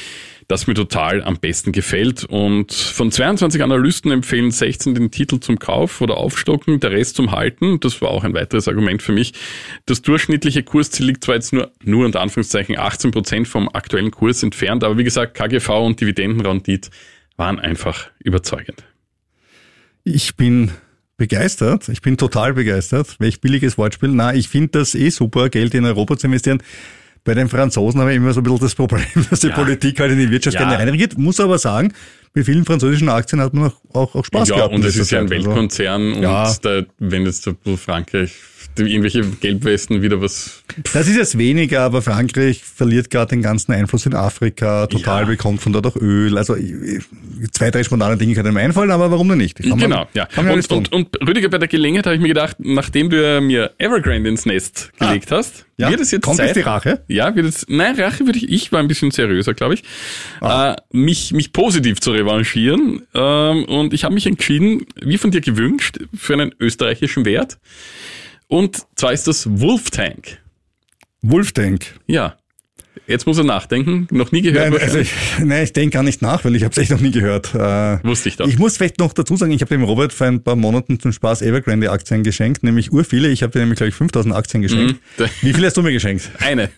das 0.48 0.66
mir 0.66 0.74
total 0.74 1.22
am 1.22 1.38
besten 1.38 1.72
gefällt. 1.72 2.24
Und 2.24 2.72
von 2.72 3.10
22 3.10 3.62
Analysten 3.62 4.10
empfehlen 4.10 4.50
16 4.50 4.94
den 4.94 5.10
Titel 5.10 5.40
zum 5.40 5.58
Kauf 5.58 6.00
oder 6.00 6.16
Aufstocken, 6.16 6.80
der 6.80 6.90
Rest 6.90 7.16
zum 7.16 7.32
Halten. 7.32 7.80
Das 7.80 8.00
war 8.02 8.10
auch 8.10 8.24
ein 8.24 8.34
weiteres 8.34 8.68
Argument 8.68 9.02
für 9.02 9.12
mich. 9.12 9.32
Das 9.86 10.02
durchschnittliche 10.02 10.62
Kursziel 10.62 11.06
liegt 11.06 11.24
zwar 11.24 11.36
jetzt 11.36 11.52
nur, 11.52 11.72
nur 11.82 12.04
unter 12.04 12.20
Anführungszeichen 12.20 12.78
18 12.78 13.10
Prozent 13.10 13.48
vom 13.48 13.68
aktuellen 13.68 14.10
Kurs 14.10 14.42
entfernt, 14.42 14.84
aber 14.84 14.98
wie 14.98 15.04
gesagt, 15.04 15.34
KGV 15.34 15.68
und 15.70 16.00
Dividendenrendite 16.00 16.90
waren 17.36 17.58
einfach 17.58 18.10
überzeugend. 18.18 18.84
Ich 20.04 20.36
bin 20.36 20.70
begeistert. 21.16 21.88
Ich 21.88 22.02
bin 22.02 22.16
total 22.16 22.54
begeistert. 22.54 23.16
Welch 23.18 23.40
billiges 23.40 23.78
Wortspiel. 23.78 24.10
Na, 24.10 24.34
ich 24.34 24.48
finde 24.48 24.78
das 24.78 24.94
eh 24.94 25.10
super, 25.10 25.48
Geld 25.48 25.74
in 25.74 25.84
Europa 25.84 26.16
zu 26.16 26.26
investieren. 26.26 26.62
Bei 27.24 27.32
den 27.34 27.48
Franzosen 27.48 28.00
habe 28.00 28.10
ich 28.10 28.18
immer 28.18 28.32
so 28.34 28.40
ein 28.40 28.44
bisschen 28.44 28.60
das 28.60 28.74
Problem, 28.74 29.04
dass 29.30 29.40
die 29.40 29.48
Ja. 29.48 29.54
Politik 29.54 29.98
halt 29.98 30.12
in 30.12 30.18
die 30.18 30.30
Wirtschaft 30.30 30.54
Ja. 30.54 30.60
gerne 30.60 30.78
reinregiert. 30.78 31.16
Muss 31.18 31.40
aber 31.40 31.58
sagen, 31.58 31.92
bei 32.34 32.42
vielen 32.44 32.64
französischen 32.64 33.08
Aktien 33.08 33.40
hat 33.40 33.54
man 33.54 33.70
auch, 33.70 33.94
auch, 33.94 34.14
auch 34.16 34.24
Spaß 34.24 34.48
ja, 34.48 34.56
gehabt. 34.56 34.72
in 34.72 34.80
und 34.80 34.84
es 34.84 34.96
ist 34.96 35.10
ja 35.10 35.20
ein. 35.20 35.32
Also, 35.32 35.46
Weltkonzern 35.46 36.12
und 36.14 36.22
Ja. 36.22 36.52
da, 36.62 36.82
wenn 36.98 37.24
jetzt 37.24 37.48
Frankreich 37.76 38.32
irgendwelche 38.76 39.22
Gelbwesten 39.22 40.02
wieder 40.02 40.20
was 40.20 40.64
Das 40.92 41.06
ist 41.06 41.14
jetzt 41.16 41.38
weniger, 41.38 41.82
aber 41.82 42.02
Frankreich 42.02 42.60
verliert 42.64 43.08
gerade 43.08 43.30
den 43.30 43.40
ganzen 43.42 43.70
Einfluss 43.70 44.04
in 44.04 44.14
Afrika, 44.14 44.88
total 44.88 45.22
Ja. 45.22 45.28
bekommt 45.28 45.60
von 45.62 45.72
dort 45.72 45.86
auch 45.86 45.94
Öl. 45.94 46.36
Also 46.36 46.56
zwei, 47.52 47.70
drei 47.70 47.84
spontane 47.84 48.16
Dinge 48.16 48.34
können 48.34 48.52
mir 48.52 48.60
einfallen, 48.60 48.90
aber 48.90 49.12
warum 49.12 49.28
denn 49.28 49.38
nicht? 49.38 49.62
Kann 49.62 49.78
genau, 49.78 50.08
ja. 50.14 50.26
Man 50.34 50.48
alles 50.48 50.66
Und, 50.66 50.92
und, 50.92 51.12
und 51.16 51.28
Rüdiger, 51.28 51.48
bei 51.50 51.58
der 51.58 51.68
Gelegenheit 51.68 52.06
habe 52.06 52.16
ich 52.16 52.22
mir 52.22 52.26
gedacht, 52.28 52.56
nachdem 52.58 53.10
du 53.10 53.22
ja 53.22 53.40
mir 53.40 53.70
Evergrande 53.78 54.28
ins 54.28 54.44
Nest 54.44 54.90
gelegt 54.98 55.30
hast, 55.30 55.66
Ah. 55.76 55.82
ja, 55.82 55.90
wird 55.90 56.00
es 56.00 56.10
jetzt 56.12 56.22
kommt 56.22 56.36
Zeit. 56.36 56.48
jetzt 56.48 56.56
die 56.56 56.60
Rache? 56.62 57.02
Ja, 57.08 57.34
wird 57.34 57.46
es, 57.46 57.66
nein, 57.68 58.00
Rache 58.00 58.26
würde 58.26 58.38
ich, 58.38 58.48
ich 58.48 58.70
war 58.72 58.78
ein 58.80 58.86
bisschen 58.88 59.10
seriöser, 59.10 59.54
glaube 59.54 59.74
ich, 59.74 59.82
Ah. 60.40 60.72
äh, 60.74 60.76
mich, 60.96 61.32
mich 61.32 61.52
positiv 61.52 62.00
zu 62.00 62.10
revanchieren. 62.10 62.23
Ähm, 63.14 63.64
und 63.64 63.92
ich 63.92 64.04
habe 64.04 64.14
mich 64.14 64.26
entschieden, 64.26 64.86
wie 65.00 65.18
von 65.18 65.30
dir 65.30 65.40
gewünscht, 65.40 65.98
für 66.14 66.34
einen 66.34 66.54
österreichischen 66.60 67.24
Wert. 67.24 67.58
Und 68.48 68.82
zwar 68.96 69.12
ist 69.12 69.26
das 69.26 69.48
Wolf 69.60 69.90
Tank. 69.90 70.38
Wolftank. 71.22 71.86
Ja. 72.06 72.36
Jetzt 73.06 73.26
muss 73.26 73.36
er 73.36 73.44
nachdenken. 73.44 74.06
Noch 74.10 74.32
nie 74.32 74.40
gehört. 74.40 74.70
Nein, 74.70 74.80
also 74.80 74.98
ich, 74.98 75.10
nein, 75.40 75.64
ich 75.64 75.72
denke 75.72 75.94
gar 75.94 76.02
nicht 76.02 76.22
nach, 76.22 76.44
weil 76.44 76.54
ich 76.54 76.62
habe 76.62 76.72
es 76.72 76.78
echt 76.78 76.90
noch 76.90 77.00
nie 77.00 77.10
gehört. 77.10 77.54
Äh, 77.54 78.02
Wusste 78.04 78.28
ich 78.28 78.36
doch. 78.36 78.46
Ich 78.46 78.58
muss 78.58 78.76
vielleicht 78.76 78.98
noch 78.98 79.12
dazu 79.12 79.36
sagen, 79.36 79.52
ich 79.52 79.60
habe 79.60 79.74
dem 79.74 79.82
Robert 79.82 80.12
vor 80.12 80.26
ein 80.26 80.42
paar 80.42 80.56
Monaten 80.56 81.00
zum 81.00 81.12
Spaß 81.12 81.42
Evergrande 81.42 81.90
Aktien 81.90 82.22
geschenkt, 82.22 82.62
nämlich 82.62 82.92
urviele. 82.92 83.28
Ich 83.28 83.42
habe 83.42 83.52
dir 83.52 83.58
nämlich, 83.60 83.76
glaube 83.76 83.88
ich, 83.88 83.94
5000 83.94 84.34
Aktien 84.34 84.62
geschenkt. 84.62 85.00
Mhm. 85.18 85.26
Wie 85.42 85.52
viel 85.52 85.66
hast 85.66 85.76
du 85.76 85.82
mir 85.82 85.92
geschenkt? 85.92 86.30
Eine. 86.40 86.70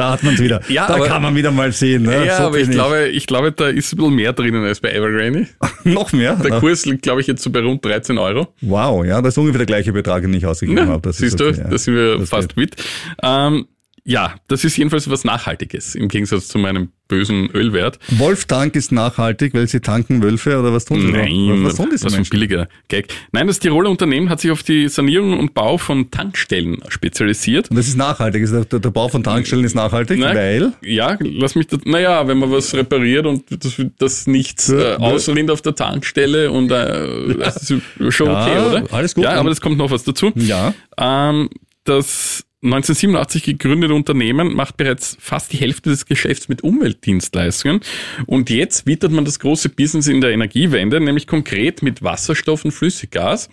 Da 0.00 0.10
hat 0.12 0.22
man 0.22 0.34
es 0.34 0.40
wieder. 0.40 0.60
Ja, 0.68 0.86
da 0.86 0.94
aber- 0.94 1.06
kann 1.06 1.22
man 1.22 1.34
wieder 1.34 1.50
mal 1.50 1.72
sehen. 1.72 2.04
Ne? 2.04 2.24
ja, 2.26 2.38
So 2.38 2.42
aber 2.44 2.58
ich 2.58 2.70
glaube, 2.70 3.08
ich 3.08 3.26
glaube, 3.26 3.52
da 3.52 3.68
ist 3.68 3.92
ein 3.92 3.96
bisschen 3.98 4.14
mehr 4.14 4.32
drinnen 4.32 4.64
als 4.64 4.80
bei 4.80 4.90
Evergrande. 4.92 5.46
noch 5.84 6.12
mehr. 6.12 6.36
Der 6.36 6.50
Na, 6.52 6.60
Kurs 6.60 6.86
liegt, 6.86 7.02
glaube 7.02 7.20
ich, 7.20 7.26
jetzt 7.26 7.42
so 7.42 7.50
bei 7.50 7.60
rund 7.60 7.84
13 7.84 8.16
Euro. 8.18 8.48
wow, 8.62 9.04
ja, 9.04 9.20
das 9.20 9.34
ist 9.34 9.38
ungefähr 9.38 9.58
der 9.58 9.66
gleiche 9.66 9.92
Betrag, 9.92 10.22
den 10.22 10.32
ich 10.34 10.46
ausgegeben 10.46 10.78
Ja, 10.78 10.86
habe. 10.86 11.02
Das 11.02 11.18
siehst 11.18 11.34
ist 11.34 11.40
du, 11.40 11.48
okay, 11.48 11.60
ja. 11.60 11.68
da 11.68 11.78
sind 11.78 11.94
wir 11.94 12.18
Das 12.18 12.28
fast 12.30 12.48
geht. 12.48 12.56
mit. 12.56 12.76
Ähm, 13.22 13.66
ja, 14.04 14.34
das 14.48 14.64
ist 14.64 14.76
jedenfalls 14.76 15.08
was 15.10 15.24
Nachhaltiges 15.24 15.94
im 15.94 16.08
Gegensatz 16.08 16.48
zu 16.48 16.58
meinem 16.58 16.90
bösen 17.08 17.50
Ölwert. 17.50 17.98
Wolftank 18.10 18.76
ist 18.76 18.92
nachhaltig, 18.92 19.52
weil 19.52 19.66
sie 19.66 19.80
tanken 19.80 20.22
Wölfe 20.22 20.58
oder 20.60 20.72
was 20.72 20.84
tun 20.84 21.00
sie? 21.00 21.08
Nein, 21.10 21.64
was 21.64 21.74
tun 21.74 21.88
diese 21.90 22.04
was 22.06 22.14
für 22.14 22.20
ein 22.20 22.28
billiger 22.28 22.68
Gag. 22.88 23.08
Nein, 23.32 23.48
das 23.48 23.58
Tiroler 23.58 23.90
Unternehmen 23.90 24.30
hat 24.30 24.40
sich 24.40 24.50
auf 24.52 24.62
die 24.62 24.88
Sanierung 24.88 25.36
und 25.38 25.52
Bau 25.52 25.76
von 25.76 26.10
Tankstellen 26.12 26.78
spezialisiert. 26.88 27.68
Und 27.70 27.76
das 27.76 27.88
ist 27.88 27.96
nachhaltig. 27.96 28.42
Also 28.42 28.62
Der, 28.62 28.78
der 28.78 28.90
Bau 28.90 29.08
von 29.08 29.24
Tankstellen 29.24 29.64
ist 29.64 29.74
nachhaltig, 29.74 30.18
Na, 30.20 30.34
weil 30.34 30.72
Ja, 30.82 31.18
lass 31.20 31.56
mich 31.56 31.66
das, 31.66 31.80
naja, 31.84 32.28
wenn 32.28 32.38
man 32.38 32.52
was 32.52 32.74
repariert 32.74 33.26
und 33.26 33.44
das, 33.64 33.82
das 33.98 34.26
nichts 34.28 34.68
äh, 34.68 34.94
ausrinnt 34.98 35.50
auf 35.50 35.62
der 35.62 35.74
Tankstelle 35.74 36.52
und 36.52 36.70
äh, 36.70 37.34
das 37.38 37.70
ist 37.70 37.82
schon 38.10 38.26
Ja, 38.28 38.42
okay, 38.46 38.58
oder? 38.82 38.94
alles 38.94 39.14
gut. 39.16 39.24
Ja, 39.24 39.32
aber 39.32 39.48
das 39.48 39.60
kommt 39.60 39.78
noch 39.78 39.90
was 39.90 40.04
dazu. 40.04 40.30
ja, 40.36 40.74
Ähm, 40.96 41.50
das 41.84 42.44
1987 42.62 43.42
gegründete 43.42 43.94
Unternehmen 43.94 44.54
macht 44.54 44.76
bereits 44.76 45.16
fast 45.18 45.52
die 45.52 45.56
Hälfte 45.56 45.88
des 45.88 46.04
Geschäfts 46.04 46.50
mit 46.50 46.62
Umweltdienstleistungen. 46.62 47.80
Und 48.26 48.50
jetzt 48.50 48.86
wittert 48.86 49.12
man 49.12 49.24
das 49.24 49.38
große 49.38 49.70
Business 49.70 50.08
in 50.08 50.20
der 50.20 50.32
Energiewende, 50.32 51.00
nämlich 51.00 51.26
konkret 51.26 51.82
mit 51.82 52.02
Wasserstoff 52.02 52.66
und 52.66 52.72
Flüssiggas. 52.72 53.48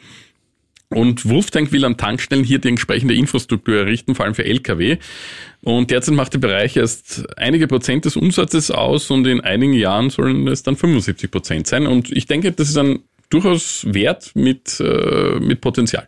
Und 0.89 1.27
Wolftank 1.27 1.71
will 1.71 1.85
an 1.85 1.95
Tankstellen 1.95 2.43
hier 2.43 2.59
die 2.59 2.67
entsprechende 2.67 3.13
Infrastruktur 3.13 3.77
errichten, 3.77 4.13
vor 4.13 4.25
allem 4.25 4.35
für 4.35 4.45
Lkw. 4.45 4.97
Und 5.61 5.89
derzeit 5.89 6.15
macht 6.15 6.33
der 6.33 6.39
Bereich 6.39 6.75
erst 6.75 7.25
einige 7.37 7.67
Prozent 7.67 8.03
des 8.03 8.17
Umsatzes 8.17 8.71
aus 8.71 9.09
und 9.09 9.25
in 9.25 9.39
einigen 9.41 9.73
Jahren 9.73 10.09
sollen 10.09 10.47
es 10.47 10.63
dann 10.63 10.75
75 10.75 11.31
Prozent 11.31 11.67
sein. 11.67 11.87
Und 11.87 12.11
ich 12.11 12.25
denke, 12.25 12.51
das 12.51 12.69
ist 12.69 12.77
ein 12.77 12.99
durchaus 13.29 13.85
Wert 13.89 14.31
mit, 14.35 14.81
äh, 14.81 15.39
mit 15.39 15.61
Potenzial. 15.61 16.07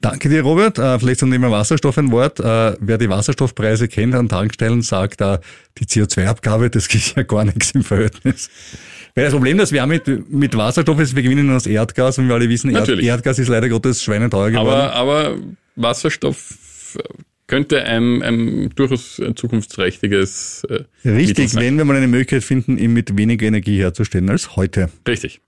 Danke 0.00 0.28
dir, 0.28 0.42
Robert. 0.42 0.78
Äh, 0.78 0.98
vielleicht 0.98 1.20
zum 1.20 1.30
Thema 1.30 1.50
Wasserstoff 1.50 1.98
ein 1.98 2.10
Wort. 2.10 2.40
Äh, 2.40 2.76
wer 2.80 2.98
die 2.98 3.08
Wasserstoffpreise 3.08 3.88
kennt 3.88 4.14
an 4.14 4.28
Tankstellen, 4.28 4.82
sagt, 4.82 5.20
äh, 5.20 5.38
die 5.78 5.84
CO2-Abgabe, 5.84 6.70
das 6.70 6.86
ist 6.94 7.16
ja 7.16 7.22
gar 7.22 7.44
nichts 7.44 7.72
im 7.72 7.84
Verhältnis. 7.84 8.50
Weil 9.14 9.24
das 9.24 9.32
Problem, 9.34 9.58
das 9.58 9.72
wir 9.72 9.82
haben 9.82 9.90
mit, 9.90 10.30
mit 10.30 10.56
Wasserstoff 10.56 10.98
ist, 11.00 11.16
wir 11.16 11.22
gewinnen 11.22 11.50
aus 11.50 11.66
Erdgas 11.66 12.18
und 12.18 12.28
wir 12.28 12.34
alle 12.34 12.48
wissen, 12.48 12.70
Erd. 12.70 12.88
Erdgas 12.88 13.38
ist 13.38 13.48
leider 13.48 13.68
Gottes 13.68 14.02
schweineteuer 14.02 14.50
geworden. 14.50 14.68
Aber, 14.68 14.94
aber 14.94 15.36
Wasserstoff 15.76 16.56
könnte 17.50 17.82
ein, 17.82 18.22
ein 18.22 18.70
durchaus 18.76 19.18
ein 19.18 19.34
zukunftsträchtiges 19.34 20.64
äh, 20.70 20.84
Richtig, 21.08 21.56
wenn 21.56 21.76
wir 21.76 21.84
mal 21.84 21.96
eine 21.96 22.06
Möglichkeit 22.06 22.44
finden, 22.44 22.78
ihn 22.78 22.92
mit 22.92 23.16
weniger 23.18 23.46
Energie 23.46 23.78
herzustellen 23.78 24.30
als 24.30 24.54
heute. 24.54 24.88
Richtig. 25.06 25.40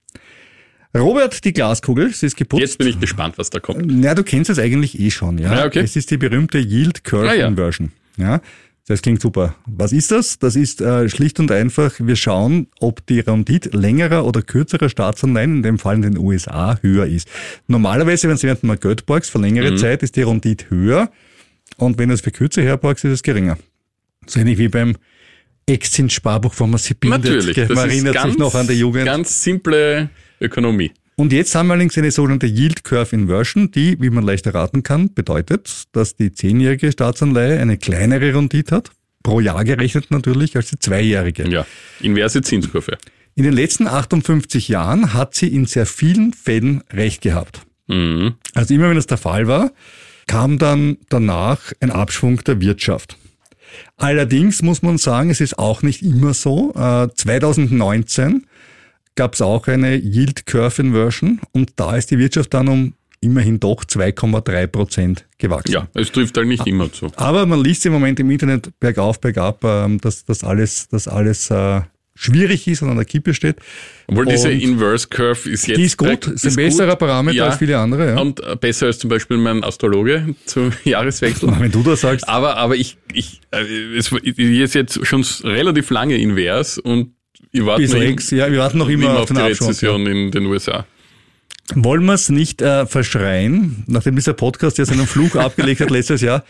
Robert, 0.95 1.43
die 1.43 1.53
Glaskugel, 1.53 2.13
sie 2.13 2.27
ist 2.27 2.37
geputzt. 2.37 2.61
Jetzt 2.61 2.77
bin 2.77 2.87
ich 2.87 2.99
gespannt, 2.99 3.37
was 3.37 3.49
da 3.49 3.59
kommt. 3.59 3.83
Na, 3.87 4.13
du 4.13 4.23
kennst 4.23 4.49
es 4.49 4.59
eigentlich 4.59 4.99
eh 4.99 5.09
schon, 5.09 5.37
ja. 5.39 5.55
Ja, 5.55 5.65
okay. 5.65 5.79
Es 5.79 5.95
ist 5.95 6.11
die 6.11 6.17
berühmte 6.17 6.59
Yield 6.59 7.03
Curve 7.03 7.29
Ah, 7.29 7.33
ja. 7.33 7.47
Inversion. 7.47 7.91
Ja. 8.17 8.41
Das 8.85 9.01
klingt 9.01 9.21
super. 9.21 9.55
Was 9.65 9.93
ist 9.93 10.11
das? 10.11 10.39
Das 10.39 10.57
ist 10.57 10.81
äh, 10.81 11.07
schlicht 11.07 11.39
und 11.39 11.49
einfach, 11.51 11.93
wir 11.99 12.17
schauen, 12.17 12.67
ob 12.81 13.05
die 13.07 13.21
Rendite 13.21 13.69
längerer 13.69 14.25
oder 14.25 14.41
kürzerer 14.41 14.89
Staatsanleihen, 14.89 15.55
in 15.57 15.63
dem 15.63 15.79
Fall 15.79 15.95
in 15.95 16.01
den 16.01 16.17
USA, 16.17 16.77
höher 16.81 17.05
ist. 17.05 17.29
Normalerweise, 17.67 18.27
wenn 18.27 18.35
du 18.35 18.43
während 18.43 18.63
mal 18.63 18.75
Geld 18.77 19.05
borgst, 19.05 19.31
für 19.31 19.39
längere 19.39 19.71
Mhm. 19.71 19.77
Zeit, 19.77 20.03
ist 20.03 20.17
die 20.17 20.23
Rendite 20.23 20.69
höher. 20.69 21.09
Und 21.77 21.97
wenn 21.97 22.09
du 22.09 22.15
es 22.15 22.21
für 22.21 22.31
kürzer 22.31 22.61
herborgst, 22.61 23.05
ist 23.05 23.11
es 23.13 23.23
geringer. 23.23 23.57
So 24.27 24.41
ähnlich 24.41 24.57
wie 24.57 24.67
beim 24.67 24.97
Exzins-Sparbuch, 25.65 26.53
wo 26.57 26.67
man 26.67 26.77
sie 26.77 26.93
bindet. 26.93 27.23
Natürlich. 27.23 27.55
Das 27.55 27.69
Man 27.69 27.87
ist 27.87 27.93
erinnert 27.93 28.15
ganz, 28.15 28.31
sich 28.33 28.37
noch 28.37 28.53
an 28.53 28.67
die 28.67 28.73
Jugend. 28.73 29.05
Ganz 29.05 29.43
simple 29.43 30.09
Ökonomie. 30.43 30.91
Und 31.15 31.31
jetzt 31.31 31.53
haben 31.53 31.67
wir 31.67 31.73
allerdings 31.73 31.97
eine 31.97 32.11
sogenannte 32.11 32.47
Yield 32.47 32.83
Curve 32.83 33.15
Inversion, 33.15 33.69
die, 33.71 34.01
wie 34.01 34.09
man 34.09 34.23
leicht 34.23 34.47
erraten 34.47 34.81
kann, 34.81 35.13
bedeutet, 35.13 35.83
dass 35.91 36.15
die 36.15 36.31
zehnjährige 36.31 36.91
Staatsanleihe 36.91 37.59
eine 37.59 37.77
kleinere 37.77 38.35
Rendite 38.35 38.75
hat, 38.75 38.91
pro 39.21 39.39
Jahr 39.39 39.63
gerechnet 39.63 40.09
natürlich, 40.09 40.55
als 40.55 40.69
die 40.69 40.79
zweijährige. 40.79 41.47
Ja. 41.49 41.65
Inverse 42.01 42.41
Zinskurve. 42.41 42.97
In 43.35 43.43
den 43.43 43.53
letzten 43.53 43.87
58 43.87 44.67
Jahren 44.67 45.13
hat 45.13 45.35
sie 45.35 45.47
in 45.47 45.65
sehr 45.65 45.85
vielen 45.85 46.33
Fällen 46.33 46.83
recht 46.91 47.21
gehabt. 47.21 47.61
Mhm. 47.87 48.35
Also 48.53 48.73
immer 48.73 48.89
wenn 48.89 48.95
das 48.95 49.07
der 49.07 49.17
Fall 49.17 49.47
war, 49.47 49.71
kam 50.27 50.57
dann 50.57 50.97
danach 51.09 51.73
ein 51.79 51.91
Abschwung 51.91 52.43
der 52.43 52.61
Wirtschaft. 52.61 53.17
Allerdings 53.97 54.61
muss 54.61 54.81
man 54.81 54.97
sagen, 54.97 55.29
es 55.29 55.41
ist 55.41 55.57
auch 55.57 55.81
nicht 55.81 56.03
immer 56.03 56.33
so. 56.33 56.73
Äh, 56.75 57.09
2019 57.15 58.45
gab 59.15 59.33
es 59.35 59.41
auch 59.41 59.67
eine 59.67 59.95
Yield 59.95 60.45
Curve 60.45 60.81
Inversion 60.81 61.39
und 61.51 61.71
da 61.75 61.95
ist 61.95 62.11
die 62.11 62.17
Wirtschaft 62.19 62.53
dann 62.53 62.67
um 62.67 62.93
immerhin 63.21 63.59
doch 63.59 63.85
2,3 63.85 64.67
Prozent 64.67 65.25
gewachsen. 65.37 65.71
Ja, 65.71 65.87
es 65.93 66.11
trifft 66.11 66.35
halt 66.37 66.47
nicht 66.47 66.67
immer 66.67 66.91
zu. 66.91 67.09
Aber 67.15 67.45
man 67.45 67.63
liest 67.63 67.85
im 67.85 67.93
Moment 67.93 68.19
im 68.19 68.29
Internet 68.29 68.77
bergauf, 68.81 69.21
bergab, 69.21 69.63
ähm, 69.63 69.99
dass 70.01 70.25
das 70.25 70.43
alles, 70.43 70.89
dass 70.89 71.07
alles 71.07 71.49
äh, 71.49 71.81
schwierig 72.15 72.67
ist 72.67 72.81
und 72.81 72.89
an 72.89 72.97
der 72.97 73.05
Kippe 73.05 73.33
steht. 73.33 73.55
Obwohl 74.07 74.25
diese 74.25 74.49
Und 74.49 74.59
Inverse 74.59 75.07
Curve 75.07 75.49
ist 75.49 75.67
jetzt. 75.67 75.77
die 75.77 75.83
ist 75.83 75.97
gut, 75.97 76.27
ist 76.27 76.45
ein 76.45 76.55
besserer 76.55 76.97
Parameter 76.97 77.37
Ja. 77.37 77.45
als 77.45 77.57
viele 77.57 77.77
andere. 77.79 78.09
Ja. 78.09 78.19
Und 78.19 78.41
äh, 78.41 78.57
besser 78.57 78.87
als 78.87 78.99
zum 78.99 79.09
Beispiel 79.09 79.37
mein 79.37 79.63
Astrologe 79.63 80.35
zum 80.45 80.73
Jahreswechsel. 80.83 81.49
Wenn 81.59 81.71
du 81.71 81.81
das 81.81 82.01
sagst, 82.01 82.27
Aber, 82.27 82.57
aber 82.57 82.75
ich, 82.75 82.97
ich, 83.13 83.39
äh, 83.51 83.63
es 83.97 84.11
ist 84.11 84.73
jetzt 84.75 85.05
schon 85.07 85.25
relativ 85.45 85.89
lange 85.91 86.17
invers 86.17 86.77
und 86.77 87.13
ich 87.51 87.65
warte 87.65 87.81
Bis 87.81 87.93
noch 87.93 87.99
Rex, 87.99 88.31
ja, 88.31 88.51
wir 88.51 88.59
warten 88.59 88.77
noch 88.77 88.89
immer 88.89 89.11
auf 89.11 89.21
auf 89.21 89.29
die 89.29 89.37
Rezession 89.41 90.05
in 90.07 90.31
den 90.31 90.45
USA. 90.45 90.85
Wollen 91.75 92.03
wir 92.05 92.13
es 92.13 92.27
nicht 92.29 92.61
äh, 92.61 92.85
verschreien, 92.85 93.83
nachdem 93.87 94.15
dieser 94.17 94.33
Podcast 94.33 94.77
ja 94.77 94.85
seinen 94.85 95.07
Fluch 95.07 95.35
abgelegt 95.37 95.79
hat 95.79 95.91
letztes 95.91 96.19
Jahr, 96.21 96.43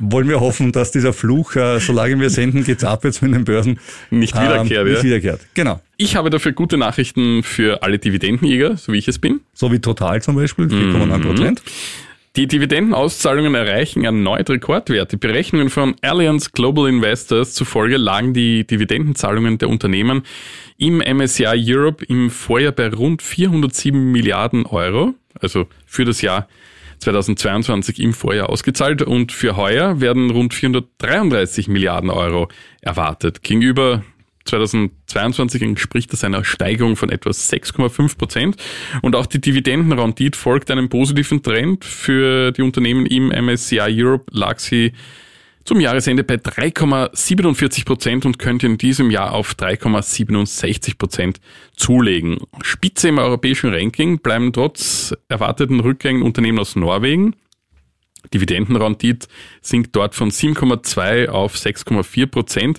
wollen 0.00 0.28
wir 0.30 0.40
hoffen, 0.40 0.72
dass 0.72 0.90
dieser 0.90 1.12
Fluch, 1.12 1.56
äh, 1.56 1.78
solange 1.78 2.18
wir 2.18 2.30
senden, 2.30 2.64
geht's 2.64 2.82
abwärts 2.82 3.20
mit 3.20 3.34
den 3.34 3.44
Börsen. 3.44 3.78
Nicht 4.10 4.34
wiederkehrt, 4.34 4.86
Nicht 4.86 4.96
ja. 4.98 5.02
wiederkehrt, 5.04 5.40
genau. 5.52 5.80
Ich 5.98 6.16
habe 6.16 6.30
dafür 6.30 6.52
gute 6.52 6.78
Nachrichten 6.78 7.42
für 7.42 7.82
alle 7.82 7.98
Dividendenjäger, 7.98 8.78
so 8.78 8.92
wie 8.94 8.98
ich 8.98 9.08
es 9.08 9.18
bin. 9.18 9.40
So 9.52 9.72
wie 9.72 9.78
Total 9.78 10.22
zum 10.22 10.36
Beispiel, 10.36 10.66
Mhm. 10.66 10.96
4,9 10.96 11.22
Prozent. 11.22 11.62
Die 12.36 12.46
Dividendenauszahlungen 12.46 13.54
erreichen 13.54 14.04
erneut 14.04 14.50
Rekordwerte. 14.50 15.16
Berechnungen 15.16 15.70
von 15.70 15.96
Allianz 16.02 16.52
Global 16.52 16.86
Investors 16.86 17.54
zufolge 17.54 17.96
lagen 17.96 18.34
die 18.34 18.66
Dividendenzahlungen 18.66 19.56
der 19.56 19.70
Unternehmen 19.70 20.22
im 20.76 20.98
MSCI 20.98 21.64
Europe 21.66 22.04
im 22.04 22.28
Vorjahr 22.28 22.72
bei 22.72 22.90
rund 22.90 23.22
407 23.22 24.12
Milliarden 24.12 24.66
Euro, 24.66 25.14
also 25.40 25.66
für 25.86 26.04
das 26.04 26.20
Jahr 26.20 26.46
2022 26.98 28.00
im 28.00 28.12
Vorjahr 28.12 28.50
ausgezahlt 28.50 29.00
und 29.00 29.32
für 29.32 29.56
heuer 29.56 30.02
werden 30.02 30.30
rund 30.30 30.52
433 30.52 31.68
Milliarden 31.68 32.10
Euro 32.10 32.48
erwartet. 32.82 33.42
Gegenüber 33.44 34.02
2022 34.46 35.62
entspricht 35.62 36.12
das 36.12 36.24
einer 36.24 36.44
Steigerung 36.44 36.96
von 36.96 37.10
etwa 37.10 37.30
6,5 37.30 38.18
Prozent. 38.18 38.56
Und 39.02 39.16
auch 39.16 39.26
die 39.26 39.40
Dividendenrendite 39.40 40.38
folgt 40.38 40.70
einem 40.70 40.88
positiven 40.88 41.42
Trend. 41.42 41.84
Für 41.84 42.52
die 42.52 42.62
Unternehmen 42.62 43.06
im 43.06 43.28
MSCI 43.28 44.02
Europe 44.02 44.24
lag 44.32 44.58
sie 44.58 44.92
zum 45.66 45.80
Jahresende 45.80 46.22
bei 46.22 46.36
3,47 46.36 47.84
Prozent 47.84 48.24
und 48.24 48.38
könnte 48.38 48.66
in 48.66 48.78
diesem 48.78 49.10
Jahr 49.10 49.32
auf 49.32 49.54
3,67 49.54 50.96
Prozent 50.96 51.40
zulegen. 51.76 52.38
Spitze 52.62 53.08
im 53.08 53.18
europäischen 53.18 53.74
Ranking 53.74 54.20
bleiben 54.20 54.52
trotz 54.52 55.14
erwarteten 55.28 55.80
Rückgängen 55.80 56.22
Unternehmen 56.22 56.60
aus 56.60 56.76
Norwegen. 56.76 57.34
Dividendenrendite 58.32 59.28
sinkt 59.60 59.94
dort 59.94 60.14
von 60.14 60.30
7,2 60.30 61.28
auf 61.28 61.56
6,4 61.56 62.26
Prozent 62.26 62.78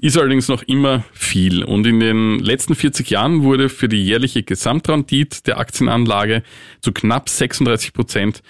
ist 0.00 0.16
allerdings 0.16 0.48
noch 0.48 0.62
immer 0.62 1.04
viel. 1.12 1.62
Und 1.62 1.86
in 1.86 2.00
den 2.00 2.38
letzten 2.38 2.74
40 2.74 3.10
Jahren 3.10 3.42
wurde 3.42 3.68
für 3.68 3.88
die 3.88 4.02
jährliche 4.02 4.42
Gesamtrendite 4.42 5.42
der 5.42 5.58
Aktienanlage 5.58 6.42
zu 6.80 6.92
knapp 6.92 7.28
36 7.28 7.92
Prozent 7.92 8.42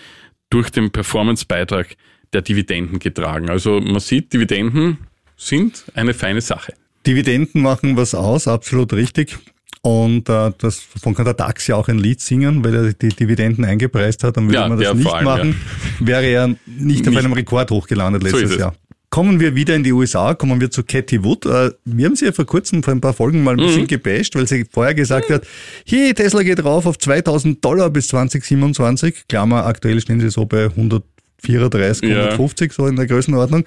durch 0.49 0.71
den 0.71 0.91
Performancebeitrag 0.91 1.97
der 2.33 2.43
Dividenden 2.43 3.01
getragen. 3.01 3.51
Also 3.51 3.81
man 3.81 4.01
sieht, 4.01 4.33
Dividenden 4.33 4.99
sind 5.37 5.85
eine 5.95 6.15
feine 6.15 6.41
Sache. 6.41 6.75
Dividenden 7.07 7.63
machen 7.63 7.97
was 7.97 8.15
aus, 8.15 8.47
absolut 8.47 8.93
richtig. 8.93 9.39
Und 9.83 10.29
äh, 10.29 10.53
das, 10.59 10.87
davon 10.93 11.15
kann 11.15 11.25
der 11.25 11.35
DAX 11.35 11.67
ja 11.67 11.77
auch 11.77 11.89
ein 11.89 11.99
Lied 11.99 12.21
singen, 12.21 12.63
weil 12.63 12.75
er 12.75 12.93
die 12.93 13.09
Dividenden 13.09 13.65
eingepreist 13.65 14.23
hat. 14.25 14.37
Und 14.37 14.49
würde 14.49 14.55
ja, 14.55 14.69
man 14.69 14.79
das 14.79 14.95
nicht 14.95 15.11
allem, 15.11 15.25
machen, 15.25 15.57
ja. 16.01 16.07
wäre 16.07 16.27
er 16.27 16.49
nicht, 16.49 16.61
nicht 16.67 17.09
auf 17.09 17.17
einem 17.17 17.33
Rekord 17.33 17.71
hochgelandet 17.71 18.23
letztes 18.23 18.51
so 18.51 18.59
Jahr. 18.59 18.75
Kommen 19.11 19.41
wir 19.41 19.57
wieder 19.57 19.75
in 19.75 19.83
die 19.83 19.93
USA, 19.93 20.35
kommen 20.35 20.61
wir 20.61 20.71
zu 20.71 20.85
Cathy 20.85 21.25
Wood. 21.25 21.45
Äh, 21.45 21.73
wir 21.85 22.07
haben 22.07 22.15
sie 22.15 22.27
ja 22.27 22.33
vor 22.33 22.47
kurzem, 22.47 22.85
vor 22.85 22.95
ein 22.95 23.01
paar 23.01 23.13
Folgen 23.13 23.43
mal 23.43 23.53
ein 23.53 23.57
bisschen 23.57 23.83
mhm. 23.83 23.87
gebasht, 23.89 24.37
weil 24.37 24.47
sie 24.47 24.65
vorher 24.71 24.95
gesagt 24.95 25.29
mhm. 25.29 25.35
hat, 25.35 25.47
hey, 25.85 26.15
Tesla 26.15 26.45
geht 26.45 26.65
rauf 26.65 26.87
auf 26.87 26.97
2000 26.97 27.65
Dollar 27.65 27.91
bis 27.91 28.07
2027. 28.07 29.25
Klammer, 29.29 29.67
aktuell 29.67 30.01
stehen 30.01 30.21
sie 30.21 30.31
so 30.31 30.47
bei 30.47 30.67
134, 30.67 32.09
150, 32.09 32.71
ja. 32.71 32.75
so 32.75 32.87
in 32.87 32.95
der 32.95 33.09
Größenordnung. 33.09 33.65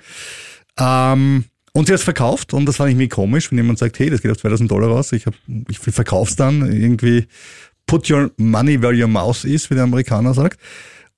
Ähm, 0.79 1.43
und 1.73 1.87
sie 1.87 1.93
hat 1.93 1.99
es 1.99 2.05
verkauft 2.05 2.53
und 2.53 2.65
das 2.65 2.77
fand 2.77 2.91
ich 2.91 2.95
mir 2.95 3.09
komisch, 3.09 3.51
wenn 3.51 3.57
jemand 3.57 3.79
sagt, 3.79 3.99
hey, 3.99 4.09
das 4.09 4.21
geht 4.21 4.31
auf 4.31 4.37
2000 4.37 4.71
Dollar 4.71 4.89
raus, 4.89 5.11
ich, 5.11 5.25
hab, 5.25 5.33
ich 5.69 5.79
verkauf's 5.79 6.37
dann 6.37 6.71
irgendwie, 6.71 7.25
put 7.85 8.09
your 8.09 8.31
money 8.37 8.81
where 8.81 8.93
your 8.93 9.09
mouth 9.09 9.43
is, 9.43 9.69
wie 9.69 9.75
der 9.75 9.83
Amerikaner 9.83 10.33
sagt. 10.33 10.57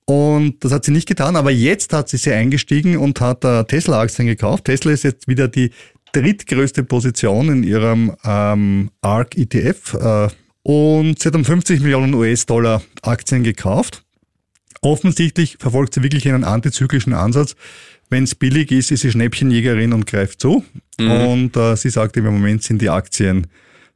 Und 0.06 0.64
das 0.64 0.72
hat 0.72 0.84
sie 0.84 0.92
nicht 0.92 1.08
getan, 1.08 1.34
aber 1.34 1.50
jetzt 1.50 1.92
hat 1.92 2.08
sie 2.08 2.16
sie 2.16 2.32
eingestiegen 2.32 2.96
und 2.96 3.20
hat 3.20 3.44
äh, 3.44 3.64
Tesla-Aktien 3.64 4.28
gekauft. 4.28 4.66
Tesla 4.66 4.92
ist 4.92 5.02
jetzt 5.02 5.26
wieder 5.26 5.48
die 5.48 5.72
drittgrößte 6.12 6.84
Position 6.84 7.48
in 7.48 7.62
ihrem 7.64 8.14
ähm, 8.24 8.90
ARC 9.02 9.36
ETF 9.36 9.94
äh, 9.94 10.28
und 10.62 11.18
sie 11.18 11.28
hat 11.28 11.34
um 11.34 11.44
50 11.44 11.80
Millionen 11.80 12.14
US-Dollar 12.14 12.82
Aktien 13.02 13.42
gekauft. 13.42 14.04
Offensichtlich 14.80 15.56
verfolgt 15.58 15.94
sie 15.94 16.02
wirklich 16.04 16.28
einen 16.28 16.44
antizyklischen 16.44 17.12
Ansatz. 17.12 17.56
Wenn 18.08 18.24
es 18.24 18.36
billig 18.36 18.70
ist, 18.70 18.92
ist 18.92 19.00
sie 19.00 19.10
Schnäppchenjägerin 19.10 19.92
und 19.92 20.06
greift 20.06 20.40
zu. 20.40 20.64
Mhm. 21.00 21.10
Und 21.10 21.56
äh, 21.56 21.76
sie 21.76 21.90
sagt, 21.90 22.16
im 22.16 22.24
Moment 22.26 22.62
sind 22.62 22.80
die 22.80 22.90
Aktien 22.90 23.48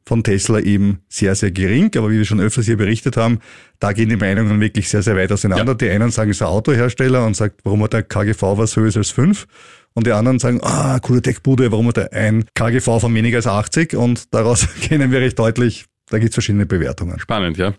von 0.05 0.23
Tesla 0.23 0.59
eben 0.59 0.99
sehr, 1.09 1.35
sehr 1.35 1.51
gering. 1.51 1.91
Aber 1.97 2.09
wie 2.09 2.17
wir 2.17 2.25
schon 2.25 2.39
öfters 2.39 2.65
hier 2.65 2.77
berichtet 2.77 3.17
haben, 3.17 3.39
da 3.79 3.93
gehen 3.93 4.09
die 4.09 4.15
Meinungen 4.15 4.59
wirklich 4.59 4.89
sehr, 4.89 5.01
sehr 5.01 5.15
weit 5.15 5.31
auseinander. 5.31 5.71
Ja. 5.71 5.73
Die 5.75 5.89
einen 5.89 6.11
sagen, 6.11 6.31
es 6.31 6.37
ist 6.37 6.41
ein 6.41 6.49
Autohersteller 6.49 7.25
und 7.25 7.35
sagt, 7.35 7.61
warum 7.63 7.83
hat 7.83 7.93
der 7.93 8.03
KGV 8.03 8.41
was 8.57 8.75
höher 8.75 8.95
als 8.95 9.11
5? 9.11 9.47
Und 9.93 10.07
die 10.07 10.11
anderen 10.11 10.39
sagen, 10.39 10.59
ah, 10.63 10.99
coole 10.99 11.21
Tech-Bude, 11.21 11.71
warum 11.71 11.87
hat 11.87 11.97
er 11.97 12.13
ein 12.13 12.45
KGV 12.55 12.99
von 12.99 13.13
weniger 13.13 13.37
als 13.37 13.47
80? 13.47 13.95
Und 13.95 14.33
daraus 14.33 14.67
kennen 14.81 15.11
wir 15.11 15.19
recht 15.19 15.37
deutlich, 15.37 15.85
da 16.11 16.19
gibt 16.19 16.29
es 16.29 16.35
verschiedene 16.35 16.65
Bewertungen. 16.65 17.19
Spannend, 17.19 17.57
ja. 17.57 17.73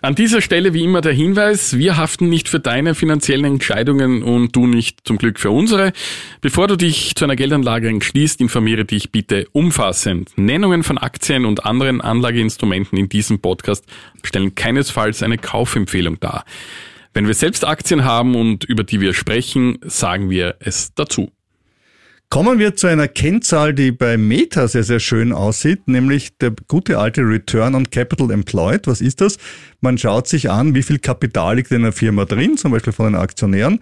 An 0.00 0.14
dieser 0.14 0.40
Stelle 0.40 0.72
wie 0.72 0.82
immer 0.82 1.02
der 1.02 1.12
Hinweis, 1.12 1.76
wir 1.76 1.98
haften 1.98 2.30
nicht 2.30 2.48
für 2.48 2.58
deine 2.58 2.94
finanziellen 2.94 3.44
Entscheidungen 3.44 4.22
und 4.22 4.56
du 4.56 4.66
nicht 4.66 5.00
zum 5.04 5.18
Glück 5.18 5.38
für 5.38 5.50
unsere. 5.50 5.92
Bevor 6.40 6.66
du 6.66 6.76
dich 6.76 7.14
zu 7.14 7.24
einer 7.24 7.36
Geldanlage 7.36 7.88
entschließt, 7.88 8.40
informiere 8.40 8.86
dich 8.86 9.12
bitte 9.12 9.46
umfassend. 9.52 10.30
Nennungen 10.36 10.82
von 10.82 10.96
Aktien 10.96 11.44
und 11.44 11.66
anderen 11.66 12.00
Anlageinstrumenten 12.00 12.98
in 12.98 13.10
diesem 13.10 13.40
Podcast 13.40 13.84
stellen 14.22 14.54
keinesfalls 14.54 15.22
eine 15.22 15.36
Kaufempfehlung 15.36 16.18
dar. 16.20 16.44
Wenn 17.12 17.26
wir 17.26 17.34
selbst 17.34 17.66
Aktien 17.66 18.04
haben 18.04 18.34
und 18.34 18.64
über 18.64 18.82
die 18.82 19.00
wir 19.00 19.12
sprechen, 19.12 19.78
sagen 19.82 20.30
wir 20.30 20.56
es 20.60 20.94
dazu. 20.94 21.30
Kommen 22.30 22.58
wir 22.58 22.74
zu 22.74 22.88
einer 22.88 23.06
Kennzahl, 23.06 23.74
die 23.74 23.92
bei 23.92 24.16
Meta 24.16 24.66
sehr, 24.66 24.82
sehr 24.82 24.98
schön 24.98 25.32
aussieht, 25.32 25.86
nämlich 25.86 26.36
der 26.38 26.52
gute 26.66 26.98
alte 26.98 27.20
Return 27.22 27.76
on 27.76 27.88
Capital 27.90 28.30
Employed. 28.32 28.86
Was 28.86 29.00
ist 29.00 29.20
das? 29.20 29.38
Man 29.80 29.98
schaut 29.98 30.26
sich 30.26 30.50
an, 30.50 30.74
wie 30.74 30.82
viel 30.82 30.98
Kapital 30.98 31.56
liegt 31.56 31.70
in 31.70 31.82
einer 31.82 31.92
Firma 31.92 32.24
drin, 32.24 32.56
zum 32.56 32.72
Beispiel 32.72 32.92
von 32.92 33.12
den 33.12 33.14
Aktionären, 33.14 33.78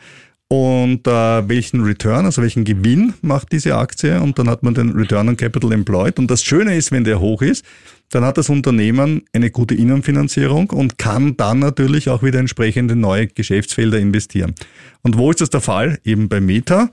und 0.52 1.06
äh, 1.06 1.48
welchen 1.48 1.82
Return, 1.82 2.26
also 2.26 2.42
welchen 2.42 2.64
Gewinn 2.64 3.14
macht 3.22 3.52
diese 3.52 3.74
Aktie 3.74 4.20
und 4.20 4.38
dann 4.38 4.50
hat 4.50 4.62
man 4.62 4.74
den 4.74 4.90
Return 4.90 5.30
on 5.30 5.36
Capital 5.38 5.72
Employed. 5.72 6.18
Und 6.18 6.30
das 6.30 6.44
Schöne 6.44 6.76
ist, 6.76 6.92
wenn 6.92 7.04
der 7.04 7.20
hoch 7.20 7.40
ist, 7.40 7.64
dann 8.10 8.22
hat 8.22 8.36
das 8.36 8.50
Unternehmen 8.50 9.22
eine 9.32 9.50
gute 9.50 9.74
Innenfinanzierung 9.74 10.68
und 10.68 10.98
kann 10.98 11.38
dann 11.38 11.60
natürlich 11.60 12.10
auch 12.10 12.22
wieder 12.22 12.38
entsprechende 12.38 12.96
neue 12.96 13.28
Geschäftsfelder 13.28 13.98
investieren. 13.98 14.54
Und 15.00 15.16
wo 15.16 15.30
ist 15.30 15.40
das 15.40 15.48
der 15.48 15.62
Fall? 15.62 15.98
Eben 16.04 16.28
bei 16.28 16.42
Meta. 16.42 16.90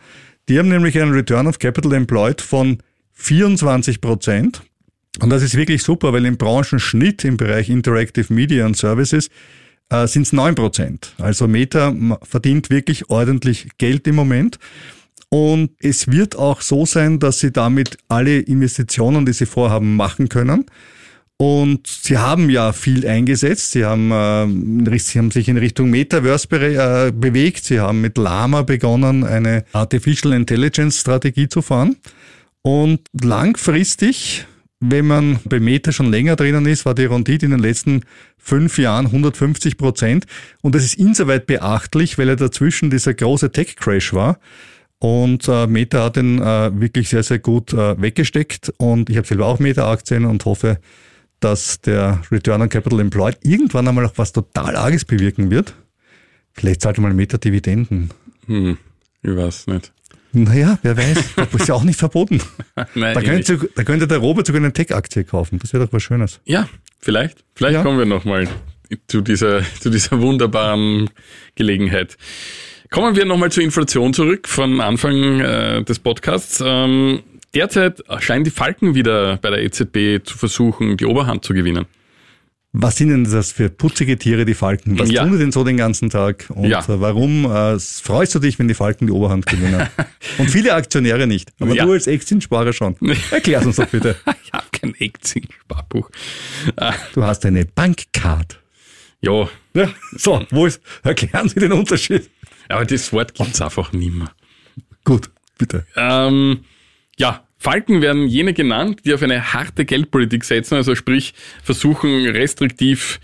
Die 0.49 0.57
haben 0.57 0.67
nämlich 0.67 0.99
einen 0.99 1.13
Return 1.13 1.45
of 1.45 1.59
Capital 1.59 1.93
Employed 1.93 2.41
von 2.41 2.79
24 3.13 4.01
Prozent. 4.01 4.63
Und 5.21 5.29
das 5.29 5.43
ist 5.43 5.55
wirklich 5.55 5.83
super, 5.83 6.11
weil 6.11 6.25
im 6.25 6.37
Branchenschnitt 6.37 7.23
im 7.23 7.37
Bereich 7.37 7.69
Interactive 7.69 8.33
Media 8.33 8.65
und 8.65 8.75
Services 8.75 9.29
äh, 9.89 10.07
sind 10.07 10.23
es 10.23 10.33
9 10.33 10.55
Prozent. 10.55 11.13
Also 11.19 11.47
Meta 11.47 11.93
verdient 12.23 12.71
wirklich 12.71 13.11
ordentlich 13.11 13.67
Geld 13.77 14.07
im 14.07 14.15
Moment. 14.15 14.57
Und 15.29 15.69
es 15.79 16.07
wird 16.07 16.35
auch 16.35 16.61
so 16.61 16.87
sein, 16.87 17.19
dass 17.19 17.37
sie 17.37 17.51
damit 17.51 17.97
alle 18.07 18.39
Investitionen, 18.39 19.27
die 19.27 19.33
sie 19.33 19.45
vorhaben, 19.45 19.95
machen 19.95 20.29
können. 20.29 20.65
Und 21.41 21.87
sie 21.87 22.17
haben 22.17 22.49
ja 22.49 22.73
viel 22.73 23.07
eingesetzt. 23.07 23.71
Sie 23.71 23.85
haben, 23.85 24.11
äh, 24.11 24.99
sie 24.99 25.19
haben 25.19 25.31
sich 25.31 25.47
in 25.47 25.55
Richtung 25.55 25.89
Metaverse 25.89 26.49
be 26.49 26.57
äh, 26.57 27.13
bewegt. 27.13 27.63
Sie 27.63 27.79
haben 27.79 28.01
mit 28.01 28.17
Lama 28.17 28.63
begonnen, 28.63 29.23
eine 29.23 29.63
Artificial 29.71 30.33
Intelligence 30.33 30.99
Strategie 30.99 31.47
zu 31.47 31.61
fahren. 31.61 31.95
Und 32.61 32.99
langfristig, 33.21 34.47
wenn 34.81 35.07
man 35.07 35.39
bei 35.45 35.61
Meta 35.61 35.93
schon 35.93 36.11
länger 36.11 36.35
drinnen 36.35 36.65
ist, 36.65 36.85
war 36.85 36.93
die 36.93 37.05
Rendite 37.05 37.45
in 37.45 37.51
den 37.51 37.61
letzten 37.61 38.01
fünf 38.37 38.77
Jahren 38.77 39.05
150 39.05 39.77
Prozent. 39.77 40.25
Und 40.61 40.75
das 40.75 40.83
ist 40.83 40.95
insoweit 40.95 41.47
beachtlich, 41.47 42.17
weil 42.17 42.27
ja 42.27 42.35
dazwischen 42.35 42.89
dieser 42.89 43.13
große 43.13 43.53
Tech-Crash 43.53 44.13
war. 44.13 44.39
Und 44.97 45.47
äh, 45.47 45.67
Meta 45.67 46.03
hat 46.03 46.17
den 46.17 46.41
äh, 46.41 46.77
wirklich 46.81 47.07
sehr, 47.07 47.23
sehr 47.23 47.39
gut 47.39 47.71
äh, 47.71 48.01
weggesteckt. 48.01 48.73
Und 48.75 49.09
ich 49.09 49.15
habe 49.15 49.25
selber 49.25 49.45
auch 49.45 49.59
Meta-Aktien 49.59 50.25
und 50.25 50.43
hoffe, 50.43 50.79
dass 51.39 51.81
der 51.81 52.21
Return 52.31 52.61
on 52.61 52.69
Capital 52.69 52.99
Employed 52.99 53.37
irgendwann 53.43 53.87
einmal 53.87 54.05
auch 54.05 54.13
was 54.17 54.31
total 54.31 54.75
Arges 54.75 55.05
bewirken 55.05 55.51
wird. 55.51 55.73
Vielleicht 56.53 56.81
sollte 56.81 57.01
man 57.01 57.15
Meta 57.15 57.37
Dividenden. 57.37 58.09
Hm, 58.47 58.77
ich 59.21 59.35
weiß 59.35 59.67
nicht. 59.67 59.91
Naja, 60.31 60.77
wer 60.83 60.97
weiß. 60.97 61.35
Das 61.35 61.53
ist 61.53 61.67
ja 61.67 61.75
auch 61.75 61.83
nicht 61.83 61.97
verboten. 61.97 62.41
Nein, 62.93 63.15
da, 63.15 63.21
könnte, 63.21 63.69
da 63.75 63.83
könnte 63.83 64.07
der 64.07 64.19
Robert 64.19 64.45
sogar 64.45 64.61
eine 64.61 64.73
Tech-Aktie 64.73 65.23
kaufen. 65.23 65.59
Das 65.59 65.73
wäre 65.73 65.85
doch 65.85 65.93
was 65.93 66.03
Schönes. 66.03 66.39
Ja, 66.45 66.69
vielleicht. 66.99 67.43
Vielleicht 67.55 67.75
ja. 67.75 67.83
kommen 67.83 67.97
wir 67.97 68.05
nochmal 68.05 68.47
zu 69.07 69.21
dieser, 69.21 69.63
zu 69.79 69.89
dieser 69.89 70.19
wunderbaren 70.21 71.09
Gelegenheit. 71.55 72.17
Kommen 72.91 73.15
wir 73.15 73.25
nochmal 73.25 73.51
zur 73.51 73.63
Inflation 73.63 74.13
zurück 74.13 74.47
von 74.47 74.81
Anfang 74.81 75.39
äh, 75.39 75.83
des 75.83 75.99
Podcasts. 75.99 76.61
Ähm, 76.65 77.21
Derzeit 77.53 78.03
scheinen 78.19 78.43
die 78.43 78.51
Falken 78.51 78.95
wieder 78.95 79.37
bei 79.37 79.49
der 79.49 79.63
EZB 79.63 80.23
zu 80.23 80.37
versuchen, 80.37 80.97
die 80.97 81.05
Oberhand 81.05 81.43
zu 81.43 81.53
gewinnen. 81.53 81.85
Was 82.71 82.97
sind 82.97 83.09
denn 83.09 83.23
das 83.23 83.51
für 83.51 83.69
putzige 83.69 84.19
Tiere, 84.19 84.45
die 84.45 84.53
Falken? 84.53 84.99
Was 84.99 85.09
ja. 85.09 85.23
tun 85.23 85.31
die 85.31 85.39
denn 85.39 85.51
so 85.51 85.63
den 85.63 85.77
ganzen 85.77 86.11
Tag? 86.11 86.45
Und 86.49 86.69
ja. 86.69 86.83
warum 86.87 87.45
äh, 87.45 87.79
freust 87.79 88.35
du 88.35 88.39
dich, 88.39 88.59
wenn 88.59 88.67
die 88.67 88.75
Falken 88.75 89.07
die 89.07 89.13
Oberhand 89.13 89.47
gewinnen? 89.47 89.87
Und 90.37 90.51
viele 90.51 90.75
Aktionäre 90.75 91.25
nicht. 91.25 91.51
Aber 91.59 91.73
ja. 91.73 91.85
du 91.85 91.93
als 91.93 92.07
Aktiensparer 92.07 92.71
schon. 92.71 92.95
Erklär's 93.31 93.65
uns 93.65 93.77
doch 93.77 93.87
bitte. 93.87 94.15
ich 94.43 94.53
habe 94.53 94.65
kein 94.71 94.93
Aktiensparbuch. 95.01 96.11
Du 97.13 97.23
hast 97.23 97.43
eine 97.47 97.65
Bankcard. 97.65 98.59
Ja. 99.21 99.49
ja. 99.73 99.89
So, 100.11 100.45
wo 100.51 100.67
ist, 100.67 100.79
erklären 101.03 101.49
Sie 101.49 101.59
den 101.59 101.71
Unterschied. 101.71 102.29
Aber 102.67 102.85
das 102.85 103.11
Wort 103.11 103.33
gibt's 103.33 103.61
einfach 103.61 103.91
nicht 103.93 104.13
mehr. 104.13 104.31
Gut, 105.03 105.31
bitte. 105.57 105.87
Ähm, 105.95 106.59
ja, 107.19 107.45
Falken 107.57 108.01
werden 108.01 108.27
jene 108.27 108.53
genannt, 108.53 109.01
die 109.05 109.13
auf 109.13 109.21
eine 109.21 109.53
harte 109.53 109.83
Geldpolitik 109.83 110.45
setzen, 110.45 110.75
also 110.75 110.95
sprich 110.95 111.33
versuchen 111.61 112.25
restriktiv 112.25 113.19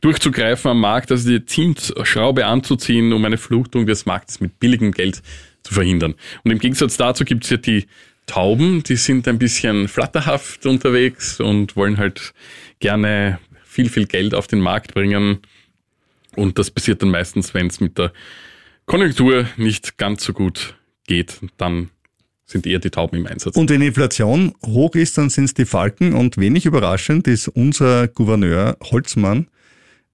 durchzugreifen 0.00 0.70
am 0.70 0.80
Markt, 0.80 1.10
also 1.10 1.28
die 1.28 1.44
Zinsschraube 1.44 2.46
anzuziehen, 2.46 3.12
um 3.12 3.24
eine 3.24 3.36
Fluchtung 3.36 3.86
des 3.86 4.06
Marktes 4.06 4.40
mit 4.40 4.58
billigem 4.58 4.92
Geld 4.92 5.22
zu 5.62 5.74
verhindern. 5.74 6.14
Und 6.42 6.50
im 6.50 6.58
Gegensatz 6.58 6.96
dazu 6.96 7.24
gibt's 7.24 7.50
ja 7.50 7.58
die 7.58 7.86
Tauben, 8.26 8.82
die 8.82 8.96
sind 8.96 9.28
ein 9.28 9.38
bisschen 9.38 9.88
flatterhaft 9.88 10.64
unterwegs 10.64 11.40
und 11.40 11.76
wollen 11.76 11.98
halt 11.98 12.32
gerne 12.80 13.38
viel, 13.64 13.90
viel 13.90 14.06
Geld 14.06 14.34
auf 14.34 14.46
den 14.46 14.60
Markt 14.60 14.94
bringen. 14.94 15.40
Und 16.34 16.58
das 16.58 16.70
passiert 16.70 17.02
dann 17.02 17.10
meistens, 17.10 17.52
wenn 17.52 17.66
es 17.66 17.80
mit 17.80 17.98
der 17.98 18.12
Konjunktur 18.86 19.46
nicht 19.58 19.98
ganz 19.98 20.24
so 20.24 20.32
gut 20.32 20.74
geht, 21.06 21.40
dann 21.58 21.90
sind 22.46 22.66
eher 22.66 22.78
die 22.78 22.90
Tauben 22.90 23.16
im 23.18 23.26
Einsatz. 23.26 23.56
Und 23.56 23.70
wenn 23.70 23.80
Inflation 23.80 24.54
hoch 24.64 24.94
ist, 24.94 25.16
dann 25.18 25.30
sind 25.30 25.44
es 25.44 25.54
die 25.54 25.64
Falken. 25.64 26.12
Und 26.12 26.36
wenig 26.36 26.66
überraschend 26.66 27.26
ist 27.26 27.48
unser 27.48 28.08
Gouverneur 28.08 28.76
Holzmann 28.82 29.48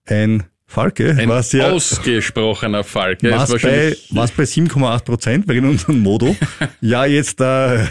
ein 0.06 0.44
Falke, 0.66 1.16
Ein 1.18 1.28
was 1.28 1.50
ja 1.50 1.72
ausgesprochener 1.72 2.84
Falke. 2.84 3.32
Was 3.32 3.50
bei, 3.60 3.96
was 4.10 4.30
bei 4.30 4.44
7,8 4.44 5.04
Prozent 5.04 5.48
wegen 5.48 5.68
unserem 5.68 5.98
Modo 5.98 6.36
ja 6.80 7.04
jetzt 7.06 7.40
äh, 7.40 7.86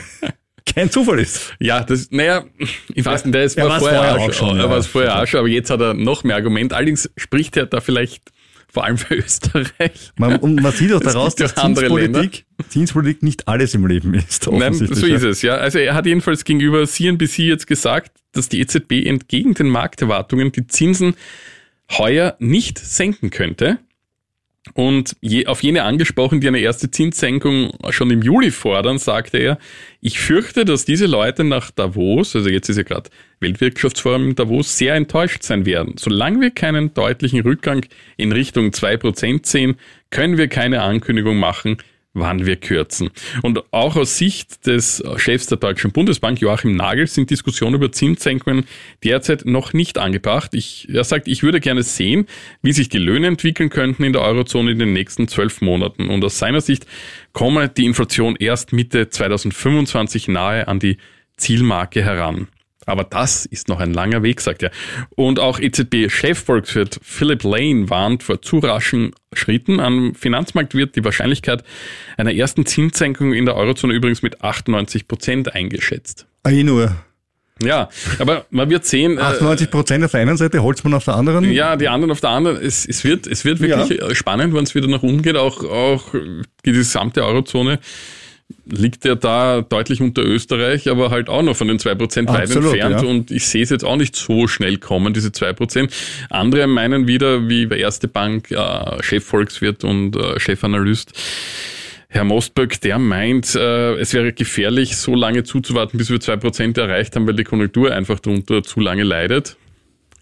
kein 0.66 0.90
Zufall 0.90 1.20
ist. 1.20 1.54
Ja, 1.60 1.84
das, 1.84 2.10
naja, 2.10 2.46
ich 2.94 3.04
weiß 3.04 3.26
nicht, 3.26 3.36
der 3.36 3.44
ist 3.44 3.58
war 3.58 3.80
vorher, 3.80 4.00
vorher 4.00 4.16
auch 4.16 4.32
schon. 4.32 4.34
schon, 4.34 4.58
Er 4.60 4.64
ja. 4.64 4.70
war 4.70 4.78
es 4.78 4.88
vorher 4.88 5.22
auch 5.22 5.28
schon, 5.28 5.40
aber 5.42 5.50
jetzt 5.50 5.70
hat 5.70 5.82
er 5.82 5.94
noch 5.94 6.24
mehr 6.24 6.38
Argument. 6.38 6.72
Allerdings 6.72 7.10
spricht 7.18 7.58
er 7.58 7.66
da 7.66 7.82
vielleicht 7.82 8.32
vor 8.72 8.86
allem 8.86 8.98
für 8.98 9.16
Österreich. 9.18 10.12
Man, 10.18 10.38
und 10.38 10.62
man 10.62 10.72
sieht 10.72 10.94
auch 10.94 11.00
daraus, 11.00 11.36
dass 11.36 11.58
andere 11.58 11.88
Zinspolitik, 11.88 12.46
Zinspolitik 12.70 13.24
nicht 13.24 13.48
alles 13.48 13.74
im 13.74 13.86
Leben 13.86 14.14
ist. 14.14 14.50
Nein, 14.52 14.74
so 14.74 14.86
ist 14.86 15.24
es, 15.24 15.42
ja. 15.42 15.56
Also 15.56 15.80
er 15.80 15.96
hat 15.96 16.06
jedenfalls 16.06 16.44
gegenüber 16.44 16.86
CNBC 16.86 17.40
jetzt 17.40 17.68
gesagt, 17.68 18.12
dass 18.32 18.50
die 18.50 18.60
EZB 18.60 19.06
entgegen 19.06 19.54
den 19.54 19.68
Markterwartungen 19.68 20.52
die 20.52 20.68
Zinsen 20.68 21.16
heuer 21.92 22.36
nicht 22.40 22.78
senken 22.78 23.32
könnte. 23.32 23.80
Und 24.74 25.16
je, 25.22 25.46
auf 25.48 25.64
jene 25.64 25.84
angesprochen, 25.84 26.42
die 26.42 26.48
eine 26.48 26.60
erste 26.60 26.92
Zinssenkung 26.92 27.72
schon 27.90 28.12
im 28.12 28.22
Juli 28.22 28.52
fordern, 28.52 28.98
sagte 28.98 29.38
er, 29.38 29.58
ich 30.02 30.20
fürchte, 30.20 30.66
dass 30.66 30.86
diese 30.86 31.06
Leute 31.06 31.44
nach 31.44 31.72
Davos, 31.72 32.36
also 32.36 32.50
jetzt 32.50 32.70
ist 32.70 32.78
ja 32.78 32.84
gerade 32.84 33.10
Weltwirtschaftsforum 33.40 34.30
in 34.30 34.36
Davos, 34.36 34.78
sehr 34.78 34.96
enttäuscht 34.96 35.44
sein 35.44 35.66
werden. 35.66 35.96
Solange 35.98 36.42
wir 36.42 36.52
keinen 36.52 36.94
deutlichen 36.94 37.42
Rückgang 37.42 37.86
in 38.18 38.32
Richtung 38.32 38.68
2% 38.68 39.46
sehen, 39.46 39.76
können 40.10 40.38
wir 40.38 40.48
keine 40.48 40.82
Ankündigung 40.82 41.38
machen, 41.38 41.78
wann 42.14 42.46
wir 42.46 42.56
kürzen. 42.56 43.10
Und 43.44 43.64
auch 43.72 43.96
aus 43.96 44.18
Sicht 44.18 44.66
des 44.66 45.04
Chefs 45.18 45.48
der 45.48 45.58
Deutschen 45.58 45.92
Bundesbank, 45.92 46.42
Joachim 46.42 46.76
Nagel, 46.76 47.08
sind 47.08 47.30
Diskussionen 47.30 47.76
über 47.76 47.92
Zinssenkungen 47.92 48.66
derzeit 49.04 49.46
noch 49.46 49.74
nicht 49.74 49.98
angebracht. 49.98 50.54
Ich, 50.54 50.88
er 50.92 51.04
sagt, 51.04 51.28
ich 51.28 51.44
würde 51.44 51.60
gerne 51.60 51.84
sehen, 51.84 52.26
wie 52.62 52.74
sich 52.74 52.90
die 52.90 52.98
Löhne 52.98 53.28
entwickeln 53.28 53.70
könnten 53.70 54.04
in 54.04 54.14
der 54.14 54.24
Eurozone 54.24 54.72
in 54.72 54.80
den 54.80 54.94
nächsten 54.94 55.28
zwölf 55.28 55.62
Monaten. 55.62 56.10
Und 56.10 56.24
aus 56.24 56.40
seiner 56.40 56.62
Sicht 56.62 56.86
komme 57.34 57.70
die 57.70 57.86
Inflation 57.86 58.36
erst 58.36 58.74
Mitte 58.74 59.10
2025 59.10 60.28
nahe 60.28 60.68
an 60.68 60.80
die 60.80 60.98
Zielmarke 61.38 62.04
heran. 62.04 62.48
Aber 62.90 63.04
das 63.04 63.46
ist 63.46 63.68
noch 63.68 63.80
ein 63.80 63.94
langer 63.94 64.24
Weg, 64.24 64.42
sagt 64.42 64.64
er. 64.64 64.72
Und 65.16 65.40
auch 65.40 65.60
EZB-Chefvolkswirt 65.60 67.00
Philip 67.02 67.44
Lane 67.44 67.90
warnt 67.90 68.24
vor 68.24 68.42
zu 68.42 68.60
raschen 68.60 69.12
Schritten. 69.34 69.80
Am 69.80 70.16
Finanzmarkt 70.16 70.74
wird 70.74 70.96
die 70.96 71.06
Wahrscheinlichkeit 71.06 71.64
einer 72.18 72.34
ersten 72.34 72.66
Zinssenkung 72.66 73.34
in 73.34 73.46
der 73.46 73.56
Eurozone 73.56 73.94
übrigens 73.94 74.22
mit 74.22 74.42
98 74.42 75.08
Prozent 75.08 75.54
eingeschätzt. 75.54 76.26
Ah, 76.44 76.50
eh 76.50 76.64
nur. 76.64 76.96
Ja, 77.62 77.90
aber 78.20 78.46
man 78.52 78.70
wird 78.70 78.86
sehen. 78.86 79.18
äh, 79.18 79.22
98 79.22 79.70
Prozent 79.70 80.04
auf 80.06 80.12
der 80.12 80.22
einen 80.22 80.38
Seite, 80.38 80.64
Holzmann 80.64 80.94
auf 80.94 81.06
der 81.06 81.16
anderen. 81.16 81.52
ja, 81.52 81.76
die 81.76 81.90
anderen 81.90 82.12
auf 82.12 82.22
der 82.22 82.30
anderen. 82.30 82.58
Es, 82.58 82.86
es 82.86 83.04
wird, 83.04 83.28
es 83.28 83.44
wird 83.44 83.60
wirklich 83.60 84.02
äh, 84.02 84.16
spannend, 84.16 84.54
wenn 84.54 84.64
es 84.64 84.76
wieder 84.76 84.88
nach 84.88 85.04
unten 85.04 85.22
geht. 85.22 85.36
Auch, 85.36 85.64
auch 85.64 86.06
die 86.66 86.72
gesamte 86.72 87.26
Eurozone 87.26 87.80
liegt 88.66 89.06
ja 89.06 89.16
da 89.16 89.62
deutlich 89.62 90.02
unter 90.02 90.24
Österreich, 90.24 90.90
aber 90.90 91.12
halt 91.12 91.30
auch 91.30 91.42
noch 91.42 91.56
von 91.56 91.68
den 91.68 91.78
2% 91.78 92.28
weit 92.28 92.44
Absolut, 92.44 92.74
entfernt. 92.74 93.02
ja. 93.02 93.08
Und 93.08 93.32
ich 93.32 93.48
sehe 93.48 93.64
es 93.64 93.70
jetzt 93.70 93.84
auch 93.84 93.96
nicht 93.96 94.16
so 94.16 94.48
schnell 94.48 94.78
kommen, 94.78 95.14
diese 95.14 95.30
2%. 95.30 95.92
Andere 96.30 96.68
meinen 96.68 97.08
wieder, 97.08 97.48
wie 97.50 97.66
bei 97.66 97.78
Erste 97.78 98.08
Bank, 98.08 98.52
äh, 98.52 99.04
Chefvolkswirt 99.04 99.84
und 99.84 100.16
äh, 100.16 100.40
Chefanalyst, 100.40 101.14
Herr 102.10 102.24
Mostböck, 102.24 102.82
der 102.82 102.98
meint, 102.98 103.54
äh, 103.56 103.94
es 103.96 104.14
wäre 104.14 104.34
gefährlich, 104.34 104.98
so 104.98 105.14
lange 105.14 105.44
zuzuwarten, 105.44 105.98
bis 105.98 106.10
wir 106.10 106.18
2% 106.18 106.80
erreicht 106.80 107.16
haben, 107.16 107.28
weil 107.28 107.36
die 107.36 107.44
Konjunktur 107.44 107.94
einfach 107.94 108.20
darunter 108.20 108.64
zu 108.64 108.80
lange 108.80 109.04
leidet. 109.04 109.58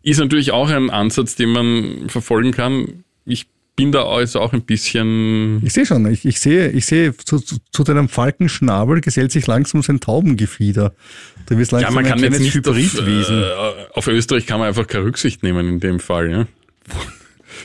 Ist 0.04 0.20
natürlich 0.20 0.52
auch 0.52 0.70
ein 0.70 0.90
Ansatz, 0.90 1.36
den 1.36 1.50
man 1.50 2.10
verfolgen 2.10 2.52
kann. 2.52 3.04
Ich 3.26 3.48
bin 3.78 3.92
da 3.94 4.06
also 4.06 4.42
auch 4.42 4.52
ein 4.52 4.64
bisschen. 4.64 5.62
Ich 5.64 5.72
sehe 5.72 5.86
schon, 5.86 6.06
ich, 6.12 6.26
ich 6.26 6.40
sehe, 6.42 6.70
ich 6.70 6.86
sehe, 6.86 7.16
zu, 7.16 7.40
zu, 7.40 7.58
zu 7.72 7.84
deinem 7.84 8.10
Falkenschnabel 8.10 9.00
gesellt 9.00 9.32
sich 9.32 9.48
langsam 9.48 9.82
sein 9.84 10.00
Taubengefieder. 10.02 10.94
Du 11.48 11.58
wirst 11.58 11.72
Ja, 11.72 11.78
langsam 11.80 11.94
man 11.96 12.06
ein 12.06 12.12
kann 12.12 12.20
jetzt 12.20 12.40
nicht 12.42 12.68
auf, 12.68 12.76
Hybridwesen. 12.76 13.44
äh, 13.44 13.46
auf 13.94 14.08
Österreich 14.08 14.48
kann 14.48 14.60
man 14.60 14.68
einfach 14.68 14.88
keine 14.88 15.06
Rücksicht 15.06 15.44
nehmen 15.44 15.70
in 15.70 15.80
dem 15.80 16.00
Fall. 16.00 16.30
Ja. 16.30 16.48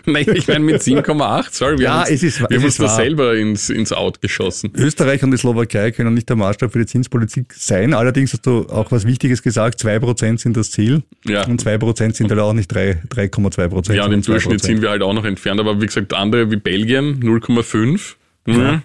Nein, 0.07 0.26
ich 0.35 0.46
meine 0.48 0.61
mit 0.61 0.83
7,8, 0.83 1.48
sorry, 1.52 1.78
wir 1.78 1.85
Ja, 1.85 1.92
haben 1.94 2.00
uns, 2.02 2.11
es 2.11 2.22
ist- 2.22 2.40
wir 2.40 2.46
es 2.50 2.57
haben 2.57 2.64
uns 2.64 2.74
ist 2.74 2.81
da 2.83 2.88
selber 2.88 3.35
ins, 3.37 3.70
ins 3.70 3.92
Out 3.92 4.20
geschossen. 4.20 4.72
Österreich 4.76 5.22
und 5.22 5.31
die 5.31 5.37
Slowakei 5.37 5.90
können 5.92 6.14
nicht 6.14 6.28
der 6.28 6.37
Maßstab 6.37 6.72
für 6.72 6.78
die 6.81 6.87
Zinspolitik 6.87 7.52
sein. 7.55 7.94
Allerdings 7.94 8.33
hast 8.33 8.46
du 8.46 8.66
auch 8.68 8.90
was 8.92 9.07
Wichtiges 9.07 9.42
gesagt, 9.42 9.78
2% 9.81 10.40
sind 10.40 10.57
das 10.57 10.70
Ziel. 10.70 11.02
Ja. 11.24 11.46
Und 11.46 11.61
2% 11.61 12.16
sind 12.16 12.31
halt 12.31 12.40
auch 12.40 12.52
nicht 12.52 12.72
drei- 12.72 13.00
3,2 13.09 13.68
Prozent. 13.68 13.96
Ja, 13.96 14.05
und 14.07 14.12
im 14.12 14.22
Durchschnitt 14.22 14.62
sind 14.62 14.83
wir 14.83 14.90
halt 14.90 15.02
auch 15.02 15.12
noch 15.14 15.24
entfernt, 15.24 15.61
aber 15.61 15.81
wie 15.81 15.87
gesagt, 15.87 16.12
andere 16.14 16.50
wie 16.50 16.57
Belgien 16.57 17.20
0,5. 17.22 18.16
Ja. 18.46 18.83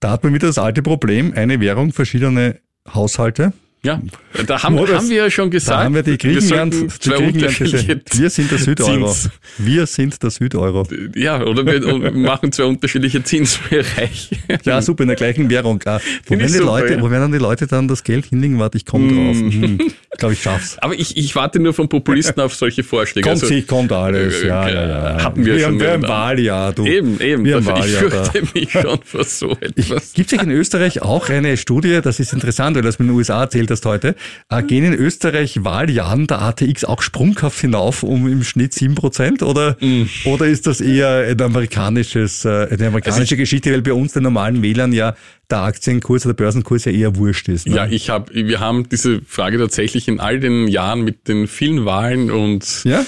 Da 0.00 0.10
hat 0.10 0.24
man 0.24 0.34
wieder 0.34 0.48
das 0.48 0.58
alte 0.58 0.82
Problem, 0.82 1.32
eine 1.34 1.60
Währung, 1.60 1.92
verschiedene 1.92 2.58
Haushalte. 2.92 3.52
Ja, 3.84 4.00
da 4.46 4.62
haben, 4.62 4.76
das- 4.76 4.90
haben 4.90 5.10
wir 5.10 5.16
ja 5.16 5.30
schon 5.30 5.50
gesagt, 5.50 5.76
Da 5.80 5.84
haben 5.84 5.94
wir 5.94 6.02
die 6.04 6.16
Griechenland, 6.16 6.72
sollten 6.74 6.88
die 6.88 7.08
Griechenland 7.10 7.34
unterschiedliche 7.34 8.00
wir 8.12 8.30
sind 8.30 8.50
der 8.52 8.58
Südeuro. 8.58 9.16
Wir 9.58 9.86
sind 9.86 10.22
der 10.22 10.30
Südeuro. 10.30 10.86
Ja, 11.16 11.42
oder 11.44 11.66
wir 11.66 12.12
machen 12.12 12.52
zwei 12.52 12.64
unterschiedliche 12.64 13.24
Zinsbereiche. 13.24 14.36
Ja, 14.64 14.80
super, 14.82 15.02
in 15.02 15.08
der 15.08 15.16
gleichen 15.16 15.50
Währung. 15.50 15.80
Ah, 15.84 15.98
wo, 16.26 16.30
werden 16.38 16.46
die 16.46 16.52
super, 16.52 16.64
Leute, 16.64 16.94
ja. 16.94 17.00
wo 17.02 17.10
werden 17.10 17.22
dann 17.22 17.32
die 17.32 17.38
Leute 17.38 17.66
dann 17.66 17.88
das 17.88 18.04
Geld 18.04 18.26
hinlegen? 18.26 18.58
Warte, 18.60 18.78
ich 18.78 18.86
komme 18.86 19.12
drauf. 19.12 19.36
Hm. 19.36 19.78
Ich 20.12 20.18
glaube, 20.18 20.34
ich 20.34 20.42
schaff's. 20.42 20.78
Aber 20.78 20.94
ich, 20.94 21.16
ich 21.16 21.34
warte 21.34 21.58
nur 21.58 21.72
von 21.74 21.88
Populisten 21.88 22.40
auf 22.40 22.54
solche 22.54 22.84
Vorschläge. 22.84 23.22
Kommt 23.28 23.42
Also, 23.42 23.46
sich, 23.46 23.66
kommt 23.66 23.90
alles. 23.90 24.42
äh, 24.42 24.46
Ja, 24.46 24.68
äh, 24.68 24.74
ja, 24.74 24.88
ja. 25.18 25.24
hatten 25.24 25.44
wir 25.44 25.54
wir 25.56 25.60
schon 25.64 25.72
haben, 25.72 25.80
wir 25.80 25.90
haben. 25.92 26.02
Wahljahr, 26.04 26.72
du. 26.72 26.86
Eben, 26.86 27.18
eben. 27.20 27.44
Wir 27.44 27.56
haben 27.56 27.64
dafür- 27.64 27.84
ich 27.86 27.94
Wahljahr 28.00 28.24
fürchte 28.26 28.48
mich 28.54 28.70
schon 28.70 28.98
vor 29.04 29.24
so 29.24 29.56
etwas. 29.60 30.12
Gibt 30.12 30.32
es 30.32 30.40
in 30.42 30.50
Österreich 30.50 31.02
auch 31.02 31.28
eine 31.30 31.56
Studie, 31.56 32.00
das 32.02 32.20
ist 32.20 32.32
interessant, 32.32 32.76
weil 32.76 32.82
das 32.82 32.98
mit 33.00 33.08
den 33.08 33.16
USA 33.16 33.40
erzählt 33.42 33.70
hast 33.72 33.84
heute, 33.86 34.14
äh, 34.50 34.62
gehen 34.62 34.84
in 34.84 34.94
Österreich 34.94 35.64
Wahljahren 35.64 36.26
der 36.26 36.40
ATX 36.42 36.84
auch 36.84 37.02
sprunghaft 37.02 37.60
hinauf 37.60 38.02
um 38.02 38.28
im 38.28 38.44
Schnitt 38.44 38.72
7% 38.72 39.42
oder, 39.42 39.76
Mm. 39.80 40.04
oder 40.24 40.46
ist 40.46 40.66
das 40.66 40.80
eher 40.80 41.26
ein 41.28 41.40
amerikanisches, 41.40 42.44
äh, 42.44 42.68
eine 42.70 42.86
amerikanische 42.88 43.36
Geschichte, 43.36 43.72
weil 43.72 43.82
bei 43.82 43.92
uns 43.92 44.12
den 44.12 44.22
normalen 44.22 44.62
Wählern 44.62 44.92
ja 44.92 45.14
der 45.50 45.58
Aktienkurs 45.58 46.24
oder 46.24 46.34
der 46.34 46.44
Börsenkurs 46.44 46.84
ja 46.84 46.92
eher 46.92 47.16
wurscht 47.16 47.48
ist. 47.48 47.66
Ne? 47.66 47.76
Ja, 47.76 47.86
ich 47.86 48.08
hab, 48.10 48.32
wir 48.32 48.60
haben 48.60 48.88
diese 48.88 49.20
Frage 49.26 49.58
tatsächlich 49.58 50.08
in 50.08 50.20
all 50.20 50.40
den 50.40 50.68
Jahren 50.68 51.02
mit 51.02 51.28
den 51.28 51.46
vielen 51.46 51.84
Wahlen 51.84 52.30
und 52.30 52.84
ja? 52.84 53.04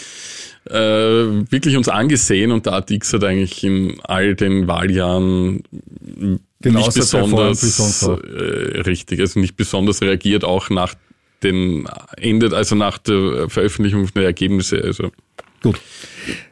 Äh, 0.70 0.74
wirklich 1.50 1.76
uns 1.76 1.88
angesehen 1.88 2.50
und 2.52 2.66
der 2.66 2.74
ATX 2.74 3.12
hat 3.12 3.24
eigentlich 3.24 3.62
in 3.64 4.00
all 4.04 4.34
den 4.34 4.66
Wahljahren 4.66 5.62
Genauso 6.60 6.86
nicht 6.86 6.94
besonders 6.94 8.02
äh, 8.02 8.80
richtig, 8.80 9.20
also 9.20 9.40
nicht 9.40 9.56
besonders 9.56 10.00
reagiert, 10.00 10.44
auch 10.44 10.70
nach 10.70 10.94
den 11.42 11.86
Ende, 12.16 12.56
also 12.56 12.74
nach 12.74 12.98
der 12.98 13.50
Veröffentlichung 13.50 14.08
der 14.14 14.24
Ergebnisse. 14.24 14.82
Also 14.82 15.10
Gut. 15.64 15.80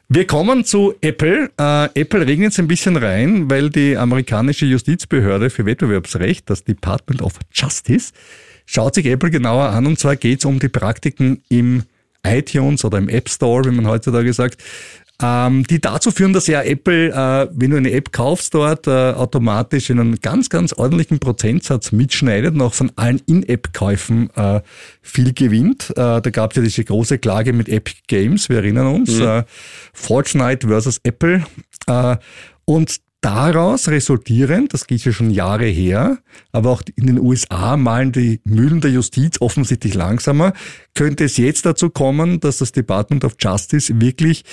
Wir 0.09 0.27
kommen 0.27 0.65
zu 0.65 0.95
Apple. 1.01 1.51
Äh, 1.59 1.89
Apple 2.01 2.27
regnet 2.27 2.53
es 2.53 2.59
ein 2.59 2.69
bisschen 2.69 2.97
rein, 2.97 3.51
weil 3.51 3.71
die 3.71 3.97
amerikanische 3.97 4.67
Justizbehörde 4.67 5.51
für 5.51 5.65
Wettbewerbsrecht, 5.67 6.49
das 6.49 6.65
Department 6.65 7.23
of 7.23 7.35
Justice, 7.53 8.13
schaut 8.67 8.95
sich 8.95 9.07
Apple 9.07 9.31
genauer 9.31 9.69
an. 9.69 9.87
Und 9.87 9.99
zwar 9.99 10.17
geht 10.17 10.41
es 10.41 10.45
um 10.45 10.59
die 10.59 10.69
Praktiken 10.69 11.43
im 11.49 11.83
iTunes 12.27 12.85
oder 12.85 12.99
im 12.99 13.09
App 13.09 13.29
Store, 13.29 13.65
wie 13.65 13.75
man 13.75 13.87
heutzutage 13.87 14.33
sagt, 14.33 14.63
ähm, 15.23 15.65
die 15.65 15.81
dazu 15.81 16.11
führen, 16.11 16.33
dass 16.33 16.47
ja 16.49 16.63
Apple, 16.63 17.11
äh, 17.11 17.49
wenn 17.53 17.71
du 17.71 17.77
eine 17.77 17.93
App 17.93 18.13
kaufst, 18.13 18.55
dort 18.55 18.87
äh, 18.87 19.13
automatisch 19.13 19.91
einen 19.91 20.21
ganz, 20.21 20.49
ganz 20.49 20.73
ordentlichen 20.73 21.21
Prozentsatz 21.21 21.93
mitschneidet 21.93 22.55
und 22.55 22.61
auch 22.61 22.75
von 22.75 22.91
allen 22.97 23.21
In-App-Käufen 23.27 24.31
äh, 24.35 24.61
viel 25.01 25.33
gewinnt. 25.33 25.91
Äh, 25.91 26.21
da 26.21 26.31
gab 26.31 26.51
es 26.51 26.57
ja 26.57 26.63
diese 26.63 26.85
große 26.85 27.19
Klage 27.19 27.53
mit 27.53 27.69
Epic 27.69 28.01
Games, 28.09 28.49
wir 28.49 28.57
erinnern 28.59 28.89
uns, 28.89 29.19
äh, 29.19 29.45
Fortnite 29.93 30.67
versus 30.67 30.99
Apple. 31.05 31.45
Äh, 31.87 32.17
und 32.65 33.02
daraus 33.23 33.89
resultierend, 33.89 34.75
das 34.75 34.87
geht 34.87 35.05
ja 35.05 35.13
schon 35.13 35.31
Jahre 35.31 35.65
her, 35.65 36.19
aber 36.51 36.71
auch 36.71 36.83
in 36.97 37.07
den 37.07 37.19
USA 37.19 37.77
malen 37.79 38.13
die 38.13 38.41
Mühlen 38.45 38.83
der 38.83 38.91
Justiz 38.91 39.41
offensichtlich 39.41 39.95
langsamer, 39.95 40.53
könnte 40.95 41.25
es 41.25 41.39
jetzt 41.39 41.65
dazu 41.65 41.89
kommen, 41.89 42.41
dass 42.41 42.59
das 42.59 42.73
Department 42.73 43.25
of 43.25 43.37
Justice 43.41 44.01
wirklich 44.01 44.45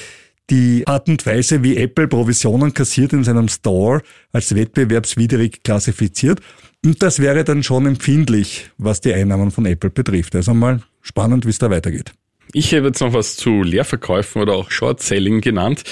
die 0.49 0.88
Art 0.88 1.10
und 1.10 1.25
Weise, 1.25 1.63
wie 1.63 1.77
Apple 1.77 2.08
Provisionen 2.08 2.73
kassiert 2.73 3.13
in 3.13 3.23
seinem 3.23 3.49
Store, 3.49 4.01
als 4.32 4.55
wettbewerbswidrig 4.55 5.63
klassifiziert. 5.63 6.39
Und 6.84 7.03
das 7.03 7.19
wäre 7.19 7.43
dann 7.43 7.62
schon 7.62 7.86
empfindlich, 7.86 8.71
was 8.77 9.01
die 9.01 9.13
Einnahmen 9.13 9.51
von 9.51 9.65
Apple 9.65 9.89
betrifft. 9.89 10.36
Also 10.36 10.53
mal 10.53 10.82
spannend, 11.01 11.45
wie 11.45 11.49
es 11.49 11.60
da 11.60 11.69
weitergeht. 11.69 12.13
Ich 12.53 12.73
habe 12.73 12.88
jetzt 12.88 12.99
noch 12.99 13.13
was 13.13 13.35
zu 13.35 13.62
Leerverkäufen 13.62 14.41
oder 14.41 14.53
auch 14.53 14.71
Short 14.71 15.01
Selling 15.01 15.41
genannt. 15.41 15.83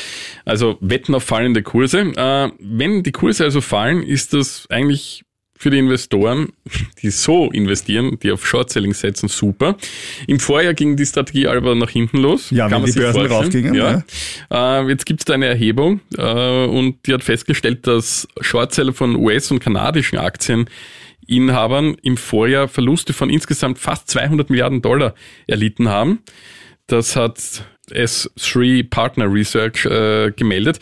Also 0.45 0.77
Wetten 0.81 1.13
auf 1.13 1.23
fallende 1.23 1.61
Kurse. 1.61 1.99
Äh, 2.15 2.49
wenn 2.59 3.03
die 3.03 3.11
Kurse 3.11 3.43
also 3.43 3.61
fallen, 3.61 4.01
ist 4.01 4.33
das 4.33 4.65
eigentlich 4.69 5.23
für 5.57 5.71
die 5.71 5.79
Investoren, 5.79 6.53
die 7.01 7.09
so 7.09 7.49
investieren, 7.51 8.17
die 8.21 8.31
auf 8.31 8.45
Short-Selling 8.45 8.93
setzen, 8.93 9.27
super. 9.27 9.75
Im 10.27 10.39
Vorjahr 10.39 10.73
ging 10.73 10.95
die 10.95 11.05
Strategie 11.05 11.47
aber 11.47 11.75
nach 11.75 11.89
hinten 11.89 12.17
los. 12.17 12.51
Ja, 12.51 12.69
wenn 12.69 12.85
die 12.85 12.91
Börsen 12.91 13.25
raufgingen. 13.25 13.73
Ja. 13.73 14.03
ja. 14.51 14.81
Äh, 14.81 14.89
jetzt 14.89 15.05
gibt 15.05 15.21
es 15.21 15.25
da 15.25 15.33
eine 15.33 15.47
Erhebung 15.47 15.99
äh, 16.17 16.65
und 16.65 17.05
die 17.05 17.13
hat 17.13 17.23
festgestellt, 17.23 17.87
dass 17.87 18.27
Shortseller 18.39 18.93
von 18.93 19.15
US- 19.15 19.51
und 19.51 19.59
kanadischen 19.59 20.19
Aktieninhabern 21.27 21.97
im 22.01 22.15
Vorjahr 22.15 22.69
Verluste 22.69 23.11
von 23.11 23.29
insgesamt 23.29 23.79
fast 23.79 24.09
200 24.09 24.49
Milliarden 24.49 24.81
Dollar 24.81 25.13
erlitten 25.45 25.89
haben. 25.89 26.19
Das 26.87 27.17
hat 27.17 27.65
S3 27.91 28.89
Partner 28.89 29.31
Research 29.31 29.85
äh, 29.85 30.31
gemeldet. 30.31 30.79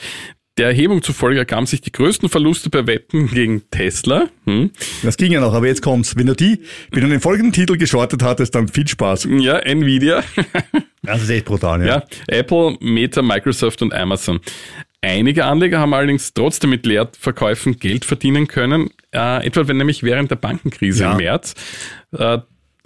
Der 0.57 0.67
Erhebung 0.67 1.01
zufolge 1.01 1.39
ergaben 1.39 1.65
sich 1.65 1.81
die 1.81 1.91
größten 1.91 2.29
Verluste 2.29 2.69
bei 2.69 2.85
Wetten 2.85 3.27
gegen 3.27 3.63
Tesla. 3.71 4.29
Hm. 4.45 4.69
Das 5.01 5.17
ging 5.17 5.31
ja 5.31 5.41
noch, 5.41 5.53
aber 5.53 5.65
jetzt 5.65 5.81
kommt's. 5.81 6.15
Wenn 6.15 6.27
du 6.27 6.35
die, 6.35 6.61
wenn 6.91 7.01
du 7.01 7.09
den 7.09 7.19
folgenden 7.19 7.51
Titel 7.51 7.75
geschortet 7.75 8.21
hattest, 8.21 8.53
dann 8.53 8.67
viel 8.67 8.87
Spaß. 8.87 9.27
Ja, 9.39 9.57
Nvidia. 9.57 10.23
Das 11.01 11.21
ist 11.21 11.29
echt 11.29 11.45
brutal, 11.45 11.81
ja. 11.81 11.87
ja. 11.87 12.03
Apple, 12.27 12.77
Meta, 12.79 13.21
Microsoft 13.21 13.81
und 13.81 13.93
Amazon. 13.93 14.39
Einige 15.05 15.45
Anleger 15.45 15.79
haben 15.79 15.93
allerdings 15.93 16.33
trotzdem 16.33 16.71
mit 16.71 16.85
Leerverkäufen 16.87 17.79
Geld 17.79 18.05
verdienen 18.05 18.47
können, 18.47 18.89
äh, 19.13 19.45
etwa 19.45 19.67
wenn 19.67 19.77
nämlich 19.77 20.01
während 20.01 20.31
der 20.31 20.35
Bankenkrise 20.35 21.03
ja. 21.03 21.11
im 21.11 21.17
März 21.17 21.53
äh, 22.11 22.39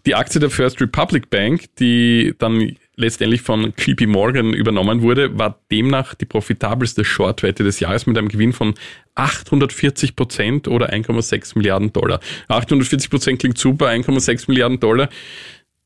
die 0.06 0.16
Aktie 0.16 0.42
der 0.42 0.50
First 0.50 0.82
Republic 0.82 1.30
Bank, 1.30 1.76
die 1.80 2.34
dann 2.38 2.76
letztendlich 2.98 3.42
von 3.42 3.74
JP 3.78 4.08
Morgan 4.08 4.54
übernommen 4.54 5.02
wurde, 5.02 5.40
war 5.40 5.62
demnach 5.72 6.14
die 6.14 6.26
profitabelste 6.26 7.06
Shortwette 7.06 7.64
des 7.64 7.80
Jahres 7.80 8.06
mit 8.06 8.18
einem 8.18 8.28
Gewinn 8.28 8.52
von 8.52 8.74
840 9.16 10.18
Prozent 10.18 10.68
oder 10.68 10.92
1,6 10.92 11.58
Milliarden 11.58 11.94
Dollar. 11.94 12.20
840 12.50 13.10
Prozent 13.10 13.40
klingt 13.40 13.58
super, 13.58 13.88
1,6 13.88 14.46
Milliarden 14.48 14.80
Dollar 14.82 15.10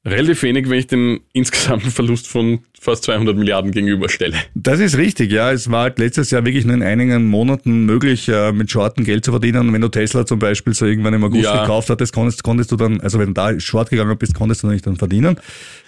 relativ 0.06 0.44
wenig, 0.44 0.70
wenn 0.70 0.80
ich 0.80 0.88
den 0.88 1.22
insgesamten 1.32 1.90
Verlust 1.92 2.28
von 2.28 2.60
fast 2.80 3.06
200 3.06 3.38
Milliarden 3.38 3.72
gegenüberstelle. 3.72 4.36
Das 4.54 4.80
ist 4.80 4.98
richtig, 4.98 5.32
ja. 5.32 5.52
Es 5.52 5.72
war 5.72 5.84
halt 5.84 6.00
letztes 6.00 6.32
Jahr 6.32 6.44
wirklich 6.46 6.66
nur 6.66 6.76
in 6.76 6.84
einigen 6.84 7.26
Monaten 7.26 7.86
möglich, 7.86 8.28
äh, 8.28 8.52
mit 8.52 8.70
Shorten 8.70 9.06
Geld 9.06 9.24
zu 9.24 9.32
verdienen. 9.32 9.72
Wenn 9.72 9.82
du 9.82 9.88
Tesla 9.88 10.26
zum 10.26 10.40
Beispiel 10.40 10.74
so 10.74 10.86
irgendwann 10.86 11.14
im 11.14 11.24
August 11.24 11.46
ja. 11.46 11.62
gekauft 11.62 11.90
hattest, 11.90 12.14
konntest, 12.14 12.44
konntest 12.44 12.72
du 12.72 12.76
dann, 12.76 13.00
also 13.00 13.20
wenn 13.20 13.28
du 13.28 13.34
da 13.34 13.58
Short 13.60 13.90
gegangen 13.90 14.18
bist, 14.18 14.36
konntest 14.36 14.64
du 14.64 14.68
nicht 14.68 14.86
dann 14.86 14.98
verdienen, 14.98 15.38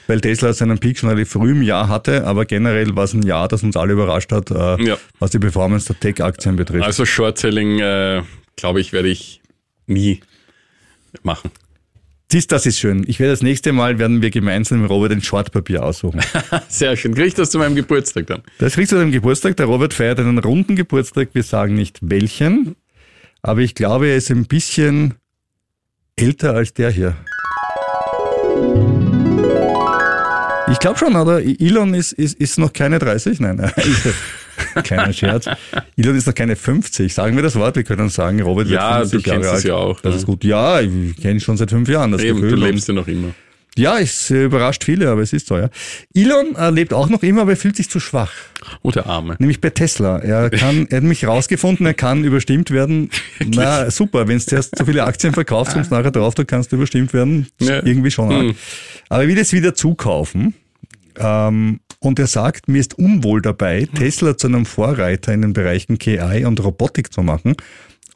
weil 0.08 0.22
Tesla 0.22 0.54
seinen 0.54 0.78
Peak 0.78 0.98
schon 0.98 1.10
relativ 1.10 1.34
früh 1.34 1.52
im 1.52 1.62
Jahr 1.62 1.90
hatte, 1.90 2.26
aber 2.26 2.46
generell 2.46 2.96
war 2.96 3.04
es 3.04 3.14
ein 3.14 3.24
Jahr, 3.24 3.50
das 3.50 3.64
uns 3.64 3.76
alle 3.76 3.94
überrascht 3.94 4.32
hat, 4.32 4.52
äh, 4.52 4.82
ja. 4.82 4.98
was 5.20 5.32
die 5.32 5.40
Performance 5.40 5.88
der 5.88 6.00
Tech-Aktien 6.00 6.56
betrifft. 6.56 6.86
Also 6.86 7.06
Short-Selling, 7.06 7.80
äh, 7.80 8.22
glaube 8.56 8.80
ich, 8.80 8.94
werde 8.94 9.10
ich 9.10 9.42
nie 9.88 10.22
machen. 11.24 11.52
Siehst, 12.32 12.52
das 12.52 12.66
ist 12.66 12.80
schön. 12.80 13.06
Ich 13.08 13.20
werde 13.20 13.34
das 13.34 13.44
nächste 13.44 13.72
Mal, 13.72 14.00
werden 14.00 14.22
wir 14.22 14.32
gemeinsam 14.32 14.82
mit 14.82 14.90
Robert 14.90 15.12
ein 15.12 15.22
Shortpapier 15.22 15.84
aussuchen. 15.84 16.22
Sehr 16.68 16.98
schön. 16.98 17.14
Krieg 17.14 17.28
ich 17.28 17.34
das 17.36 17.52
zu 17.52 17.60
meinem 17.60 17.76
Geburtstag 17.76 18.28
dann? 18.28 18.42
Das 18.58 18.74
kriegst 18.74 18.92
du 18.92 18.96
zu 18.96 19.00
deinem 19.00 19.12
Geburtstag. 19.12 19.58
Der 19.58 19.68
Robert 19.68 19.94
feiert 19.94 20.20
einen 20.20 20.40
runden 20.40 20.76
Geburtstag. 20.76 21.30
Wir 21.34 21.44
sagen 21.44 21.76
nicht 21.76 22.00
welchen. 22.02 22.76
Aber 23.42 23.62
ich 23.62 23.76
glaube, 23.76 24.08
er 24.08 24.16
ist 24.16 24.32
ein 24.32 24.46
bisschen 24.46 25.14
älter 26.16 26.56
als 26.56 26.74
der 26.74 26.90
hier. 26.90 27.16
Ich 30.72 30.80
glaube 30.80 30.98
schon, 30.98 31.16
oder? 31.16 31.42
Elon 31.44 31.94
ist, 31.94 32.12
ist, 32.14 32.40
ist 32.40 32.58
noch 32.58 32.74
keine 32.74 32.98
30? 32.98 33.40
Nein, 33.40 33.72
kleiner 34.84 35.14
Scherz. 35.14 35.48
Elon 35.96 36.16
ist 36.16 36.26
noch 36.26 36.34
keine 36.34 36.56
50. 36.56 37.14
Sagen 37.14 37.36
wir 37.36 37.44
das 37.44 37.56
Wort? 37.56 37.76
Wir 37.76 37.84
können 37.84 38.10
sagen, 38.10 38.42
Robert 38.42 38.68
wird 38.68 38.80
ja, 38.80 38.98
50 39.00 39.26
Jahre 39.26 39.38
alt. 39.38 39.42
Ja, 39.42 39.42
du 39.42 39.50
kennst 39.50 39.58
es 39.60 39.64
ja 39.64 39.76
auch. 39.76 40.02
Das 40.02 40.14
ne? 40.14 40.20
ist 40.20 40.26
gut. 40.26 40.44
Ja, 40.44 40.82
ich 40.82 41.18
kenne 41.18 41.40
schon 41.40 41.58
seit 41.58 41.70
fünf 41.70 41.88
Jahren 41.88 42.12
das 42.12 42.24
Eben, 42.24 42.42
Gefühl. 42.42 42.60
Du 42.60 42.66
lebst 42.66 42.88
ja 42.88 42.94
noch 42.94 43.08
immer. 43.08 43.34
Ja, 43.78 44.00
es 44.00 44.30
überrascht 44.30 44.86
viele, 44.86 45.10
aber 45.10 45.22
es 45.22 45.34
ist 45.34 45.48
so, 45.48 45.58
ja. 45.58 45.70
Elon 46.14 46.56
äh, 46.56 46.70
lebt 46.70 46.94
auch 46.94 47.10
noch 47.10 47.24
immer, 47.24 47.42
aber 47.42 47.52
er 47.52 47.58
fühlt 47.58 47.76
sich 47.76 47.90
zu 47.90 48.00
schwach. 48.00 48.32
Oh, 48.84 48.92
der 48.92 49.06
Arme. 49.06 49.36
Nämlich 49.40 49.60
bei 49.60 49.70
Tesla. 49.70 50.20
Er 50.20 50.50
kann, 50.50 50.88
er 50.90 50.98
hat 50.98 51.04
mich 51.04 51.28
rausgefunden, 51.28 51.86
er 51.86 51.94
kann 51.94 52.24
überstimmt 52.24 52.72
werden. 52.72 53.10
Na, 53.46 53.92
super. 53.92 54.30
Wenn 54.30 54.38
du 54.38 54.46
zuerst 54.46 54.78
zu 54.78 54.86
viele 54.86 55.04
Aktien 55.04 55.34
verkaufst, 55.34 55.74
kommst 55.74 55.92
nachher 55.92 56.12
drauf, 56.12 56.36
du 56.36 56.46
kannst 56.46 56.72
überstimmt 56.72 57.14
werden. 57.14 57.48
Ja. 57.60 57.86
Irgendwie 57.86 58.12
schon. 58.12 58.30
Hm. 58.30 58.56
Aber 59.10 59.24
er 59.24 59.28
will 59.28 59.38
jetzt 59.38 59.52
wieder 59.52 59.76
zukaufen. 59.76 60.54
Ähm, 61.18 61.82
und 62.00 62.20
er 62.20 62.28
sagt, 62.28 62.68
mir 62.68 62.80
ist 62.80 62.98
unwohl 62.98 63.42
dabei, 63.42 63.88
Tesla 63.94 64.38
zu 64.38 64.48
einem 64.48 64.66
Vorreiter 64.66 65.34
in 65.34 65.42
den 65.42 65.54
Bereichen 65.54 65.98
KI 65.98 66.46
und 66.46 66.64
Robotik 66.64 67.12
zu 67.12 67.24
machen 67.24 67.56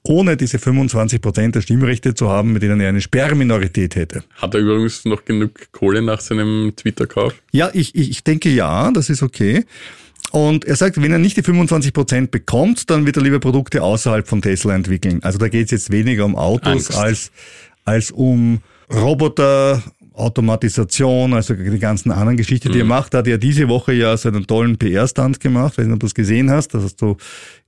ohne 0.04 0.38
diese 0.38 0.60
25 0.60 1.22
Prozent 1.22 1.56
der 1.56 1.62
Stimmrechte 1.62 2.16
zu 2.16 2.30
haben, 2.30 2.54
mit 2.54 2.64
denen 2.64 2.80
er 2.80 2.90
eine 2.90 3.02
Sperrminorität 3.02 3.96
hätte. 3.96 4.24
Hat 4.36 4.54
er 4.54 4.62
übrigens 4.62 5.06
noch 5.06 5.26
genug 5.26 5.72
Kohle 5.72 6.02
nach 6.02 6.22
seinem 6.22 6.74
Twitter-Kauf? 6.76 7.34
Ja, 7.52 7.70
ich, 7.74 7.96
ich 7.96 8.24
denke 8.24 8.50
ja, 8.50 8.92
das 8.92 9.10
ist 9.10 9.22
okay. 9.22 9.66
Und 10.32 10.66
er 10.66 10.76
sagt, 10.76 11.02
wenn 11.02 11.12
er 11.12 11.18
nicht 11.18 11.38
die 11.38 11.44
25 11.44 11.92
Prozent 11.92 12.32
bekommt, 12.32 12.90
dann 12.90 13.06
wird 13.06 13.18
er 13.18 13.24
lieber 13.24 13.40
Produkte 13.40 13.82
außerhalb 13.82 14.28
von 14.28 14.42
Tesla 14.42 14.76
entwickeln. 14.76 15.20
Also 15.24 15.38
da 15.40 15.50
geht 15.50 15.66
es 15.66 15.72
jetzt 15.72 15.92
weniger 15.92 16.26
um 16.26 16.36
Autos 16.36 16.92
als, 16.92 17.32
als 17.84 18.12
um 18.12 18.62
Roboter, 18.92 19.84
Automatisation, 20.20 21.34
also 21.34 21.54
die 21.54 21.80
ganzen 21.80 22.12
anderen 22.12 22.38
Geschichten, 22.38 22.72
die 22.72 22.84
mhm. 22.84 22.92
er 22.92 22.98
macht. 22.98 23.14
Hat 23.14 23.28
er 23.28 23.38
diese 23.38 23.68
Woche 23.68 23.94
ja 23.94 24.16
so 24.18 24.30
einen 24.30 24.46
tollen 24.46 24.78
PR-Stand 24.78 25.40
gemacht, 25.40 25.80
ob 25.80 25.86
du 25.86 25.96
das 25.98 26.14
gesehen 26.14 26.52
hast. 26.52 26.74
Da 26.74 26.82
hast 26.82 27.02
du 27.02 27.18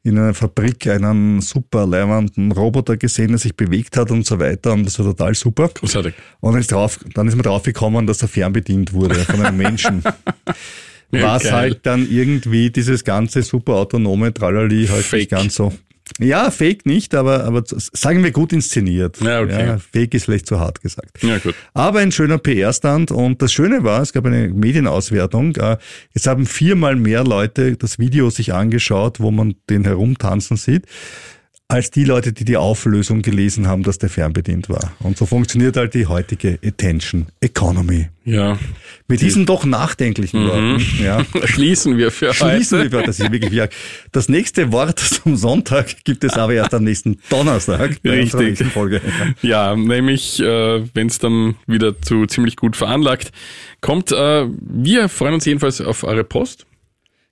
in 0.04 0.18
einer 0.18 0.34
Fabrik 0.34 0.88
einen 0.88 1.42
super 1.42 1.86
leibenden 1.86 2.52
Roboter 2.52 2.98
gesehen, 2.98 3.30
der 3.30 3.38
sich 3.38 3.56
bewegt 3.56 3.98
hat 3.98 4.12
und 4.12 4.26
so 4.26 4.40
weiter. 4.40 4.74
Und 4.74 4.86
das 4.86 4.98
war 5.00 5.06
total 5.06 5.34
super. 5.36 5.70
Großartig. 5.70 6.14
Und 6.40 6.54
dann 6.54 6.62
ist, 6.62 6.72
drauf, 6.72 7.00
dann 7.14 7.28
ist 7.28 7.36
man 7.36 7.44
drauf 7.44 7.64
gekommen, 7.64 8.08
dass 8.08 8.22
er 8.22 8.28
fernbedient 8.28 8.94
wurde 8.94 9.16
von 9.16 9.46
einem 9.46 9.58
Menschen. 9.58 10.04
Was 11.12 11.44
Geil. 11.44 11.52
halt 11.52 11.80
dann 11.84 12.10
irgendwie 12.10 12.70
dieses 12.70 13.04
ganze 13.04 13.44
super 13.44 13.74
autonome 13.74 14.34
Tralali 14.34 14.88
halt 14.88 15.04
Fake. 15.04 15.20
nicht 15.20 15.32
ganz 15.32 15.56
so 15.56 15.74
ja, 16.19 16.52
Fake 16.52 16.86
nicht, 16.86 17.15
aber, 17.15 17.43
aber 17.45 17.63
sagen 17.65 18.24
wir 18.24 18.32
gut 18.32 18.54
inszeniert. 18.54 19.19
Ja, 19.21 19.41
okay. 19.41 19.67
Ja, 19.67 19.78
Fake 19.78 20.13
ist 20.13 20.26
vielleicht 20.26 20.47
zu 20.47 20.60
hart 20.60 20.82
gesagt. 20.82 21.24
Ja, 21.24 21.38
gut. 21.38 21.56
Aber 21.74 22.00
ein 22.00 22.12
schöner 22.12 22.38
PR-Stand 22.38 23.12
und 23.12 23.41
das 23.41 23.54
Schöne 23.54 23.84
war, 23.84 24.02
es 24.02 24.13
gab 24.13 24.26
eine 24.26 24.50
Medienauswertung. 24.50 25.56
Äh, 25.56 25.78
es 26.13 26.28
haben 26.28 26.45
viermal 26.45 26.95
mehr 26.95 27.24
Leute 27.24 27.78
das 27.78 28.00
Video 28.00 28.30
sich 28.30 28.54
angeschaut, 28.54 29.19
wo 29.19 29.32
man 29.32 29.56
den 29.69 29.84
herumtanzen 29.84 30.58
sieht 30.58 30.86
als 31.72 31.90
die 31.90 32.04
Leute, 32.04 32.34
die 32.34 32.44
die 32.44 32.58
Auflösung 32.58 33.22
gelesen 33.22 33.66
haben, 33.66 33.84
dass 33.84 33.98
der 33.98 34.10
fernbedient 34.10 34.68
war. 34.68 34.92
Und 35.00 35.18
so 35.18 35.26
funktioniert 35.26 35.78
halt 35.78 35.94
die 35.94 36.06
heutige 36.06 36.60
Attention 36.66 37.28
Economy. 37.40 38.10
Ja. 38.26 38.60
Mit 39.08 39.22
diesen 39.22 39.46
doch 39.46 39.64
nachdenklichen 39.64 40.44
mhm. 40.44 40.48
Worten. 40.50 40.86
Ja. 41.02 41.26
Schließen 41.46 41.98
wir 41.98 42.12
für 42.12 42.34
Schließen 42.34 42.80
heute. 42.80 42.92
wir, 42.92 43.04
das 43.04 43.22
ist 43.22 43.32
wirklich. 43.32 43.70
Das 44.12 44.28
nächste 44.28 44.74
Wort 44.74 45.00
zum 45.24 45.38
Sonntag 45.38 46.04
gibt 46.04 46.26
es 46.26 46.34
aber 46.34 46.54
erst 46.54 46.74
am 46.74 46.84
nächsten 46.84 47.20
Donnerstag 47.30 48.04
bei 48.04 48.20
Richtig. 48.20 48.42
nächsten 48.42 48.70
Folge. 48.70 49.00
Ja, 49.42 49.74
nämlich, 49.74 50.42
äh, 50.42 50.84
wenn 50.94 51.08
es 51.08 51.20
dann 51.20 51.56
wieder 51.68 52.02
zu 52.02 52.26
ziemlich 52.26 52.58
gut 52.58 52.76
veranlagt 52.76 53.32
kommt. 53.80 54.12
Äh, 54.12 54.46
wir 54.60 55.08
freuen 55.08 55.36
uns 55.36 55.46
jedenfalls 55.46 55.80
auf 55.80 56.04
eure 56.04 56.26
Post. 56.26 56.66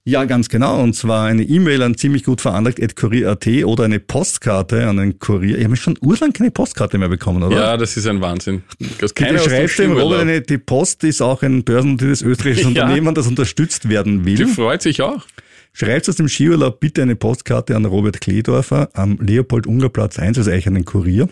Ja, 0.05 0.25
ganz 0.25 0.49
genau. 0.49 0.81
Und 0.81 0.95
zwar 0.95 1.25
eine 1.25 1.43
E-Mail 1.43 1.83
an 1.83 1.95
ziemlich 1.95 2.23
gut 2.23 2.41
veranlagt 2.41 2.81
at 2.81 2.95
kurier.at 2.95 3.45
oder 3.65 3.83
eine 3.83 3.99
Postkarte 3.99 4.87
an 4.87 4.97
den 4.97 5.19
Kurier. 5.19 5.57
Ich 5.57 5.65
habe 5.65 5.75
schon 5.75 5.97
urlang 6.01 6.33
keine 6.33 6.51
Postkarte 6.51 6.97
mehr 6.97 7.09
bekommen, 7.09 7.43
oder? 7.43 7.55
Ja, 7.55 7.77
das 7.77 7.95
ist 7.97 8.07
ein 8.07 8.21
Wahnsinn. 8.21 8.63
Das 8.99 9.13
Bitte 9.13 9.37
schreibt 9.37 9.77
dem 9.77 9.91
Robert 9.91 10.21
eine, 10.21 10.41
die 10.41 10.57
Post 10.57 11.03
ist 11.03 11.21
auch 11.21 11.43
ein 11.43 11.63
börsennotiertes 11.63 12.21
österreichisches 12.21 12.63
ja. 12.73 12.83
Unternehmen, 12.83 13.13
das 13.13 13.27
unterstützt 13.27 13.89
werden 13.89 14.25
will. 14.25 14.35
Die 14.35 14.45
freut 14.45 14.81
sich 14.81 15.01
auch. 15.01 15.25
Schreibt 15.73 16.09
aus 16.09 16.15
dem 16.15 16.27
Skiurlaub 16.27 16.79
bitte 16.79 17.01
eine 17.03 17.15
Postkarte 17.15 17.75
an 17.75 17.85
Robert 17.85 18.19
Kledorfer 18.21 18.89
am 18.93 19.17
Leopold-Unger-Platz 19.21 20.17
1, 20.17 20.37
also 20.37 20.49
eigentlich 20.49 20.67
an 20.67 20.73
den 20.73 20.85
Kurier. 20.85 21.29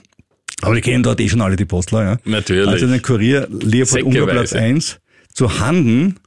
Aber 0.62 0.76
die 0.76 0.82
kennen 0.82 1.04
dort 1.04 1.20
eh 1.20 1.30
schon 1.30 1.42
alle 1.42 1.56
die 1.56 1.66
Postler, 1.66 2.04
ja. 2.04 2.18
Natürlich. 2.26 2.68
Also 2.68 2.88
den 2.88 3.02
Kurier 3.02 3.48
Leopold-Unger-Platz 3.50 4.54
1 4.54 5.00
zu 5.34 5.60
Handen 5.60 6.18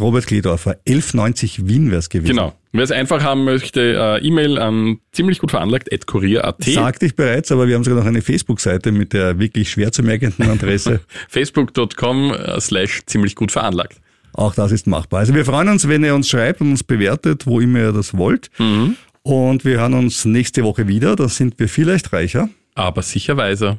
Robert 0.00 0.26
Kledorfer, 0.26 0.76
11,90 0.86 1.68
Wien 1.68 1.90
wäre 1.90 1.98
es 1.98 2.08
gewesen. 2.08 2.30
Genau. 2.30 2.54
Wer 2.72 2.84
es 2.84 2.92
einfach 2.92 3.22
haben 3.22 3.44
möchte, 3.44 3.80
äh, 3.80 4.26
E-Mail 4.26 4.58
an 4.58 4.98
ziemlich 5.12 5.38
gut 5.38 5.50
veranlagt, 5.50 5.92
at 5.92 6.06
kurier.at. 6.06 6.62
Sagte 6.64 7.06
ich 7.06 7.16
bereits, 7.16 7.50
aber 7.50 7.66
wir 7.66 7.74
haben 7.74 7.84
sogar 7.84 8.00
noch 8.00 8.06
eine 8.06 8.22
Facebook-Seite 8.22 8.92
mit 8.92 9.12
der 9.12 9.38
wirklich 9.38 9.70
schwer 9.70 9.92
zu 9.92 10.02
merkenden 10.02 10.48
Adresse. 10.50 11.00
Facebook.com 11.28 12.32
äh, 12.32 12.60
slash 12.60 13.02
ziemlich 13.06 13.34
gut 13.34 13.52
veranlagt. 13.52 14.00
Auch 14.32 14.54
das 14.54 14.70
ist 14.70 14.86
machbar. 14.86 15.20
Also 15.20 15.34
wir 15.34 15.44
freuen 15.44 15.68
uns, 15.68 15.88
wenn 15.88 16.04
ihr 16.04 16.14
uns 16.14 16.28
schreibt 16.28 16.60
und 16.60 16.70
uns 16.70 16.84
bewertet, 16.84 17.46
wo 17.46 17.58
immer 17.58 17.80
ihr 17.80 17.92
das 17.92 18.16
wollt. 18.16 18.48
Und 19.22 19.64
wir 19.64 19.80
hören 19.80 19.94
uns 19.94 20.24
nächste 20.24 20.62
Woche 20.62 20.86
wieder. 20.86 21.16
Da 21.16 21.28
sind 21.28 21.58
wir 21.58 21.68
vielleicht 21.68 22.12
reicher. 22.12 22.48
Aber 22.74 23.02
sicher 23.02 23.36
weiser. 23.36 23.78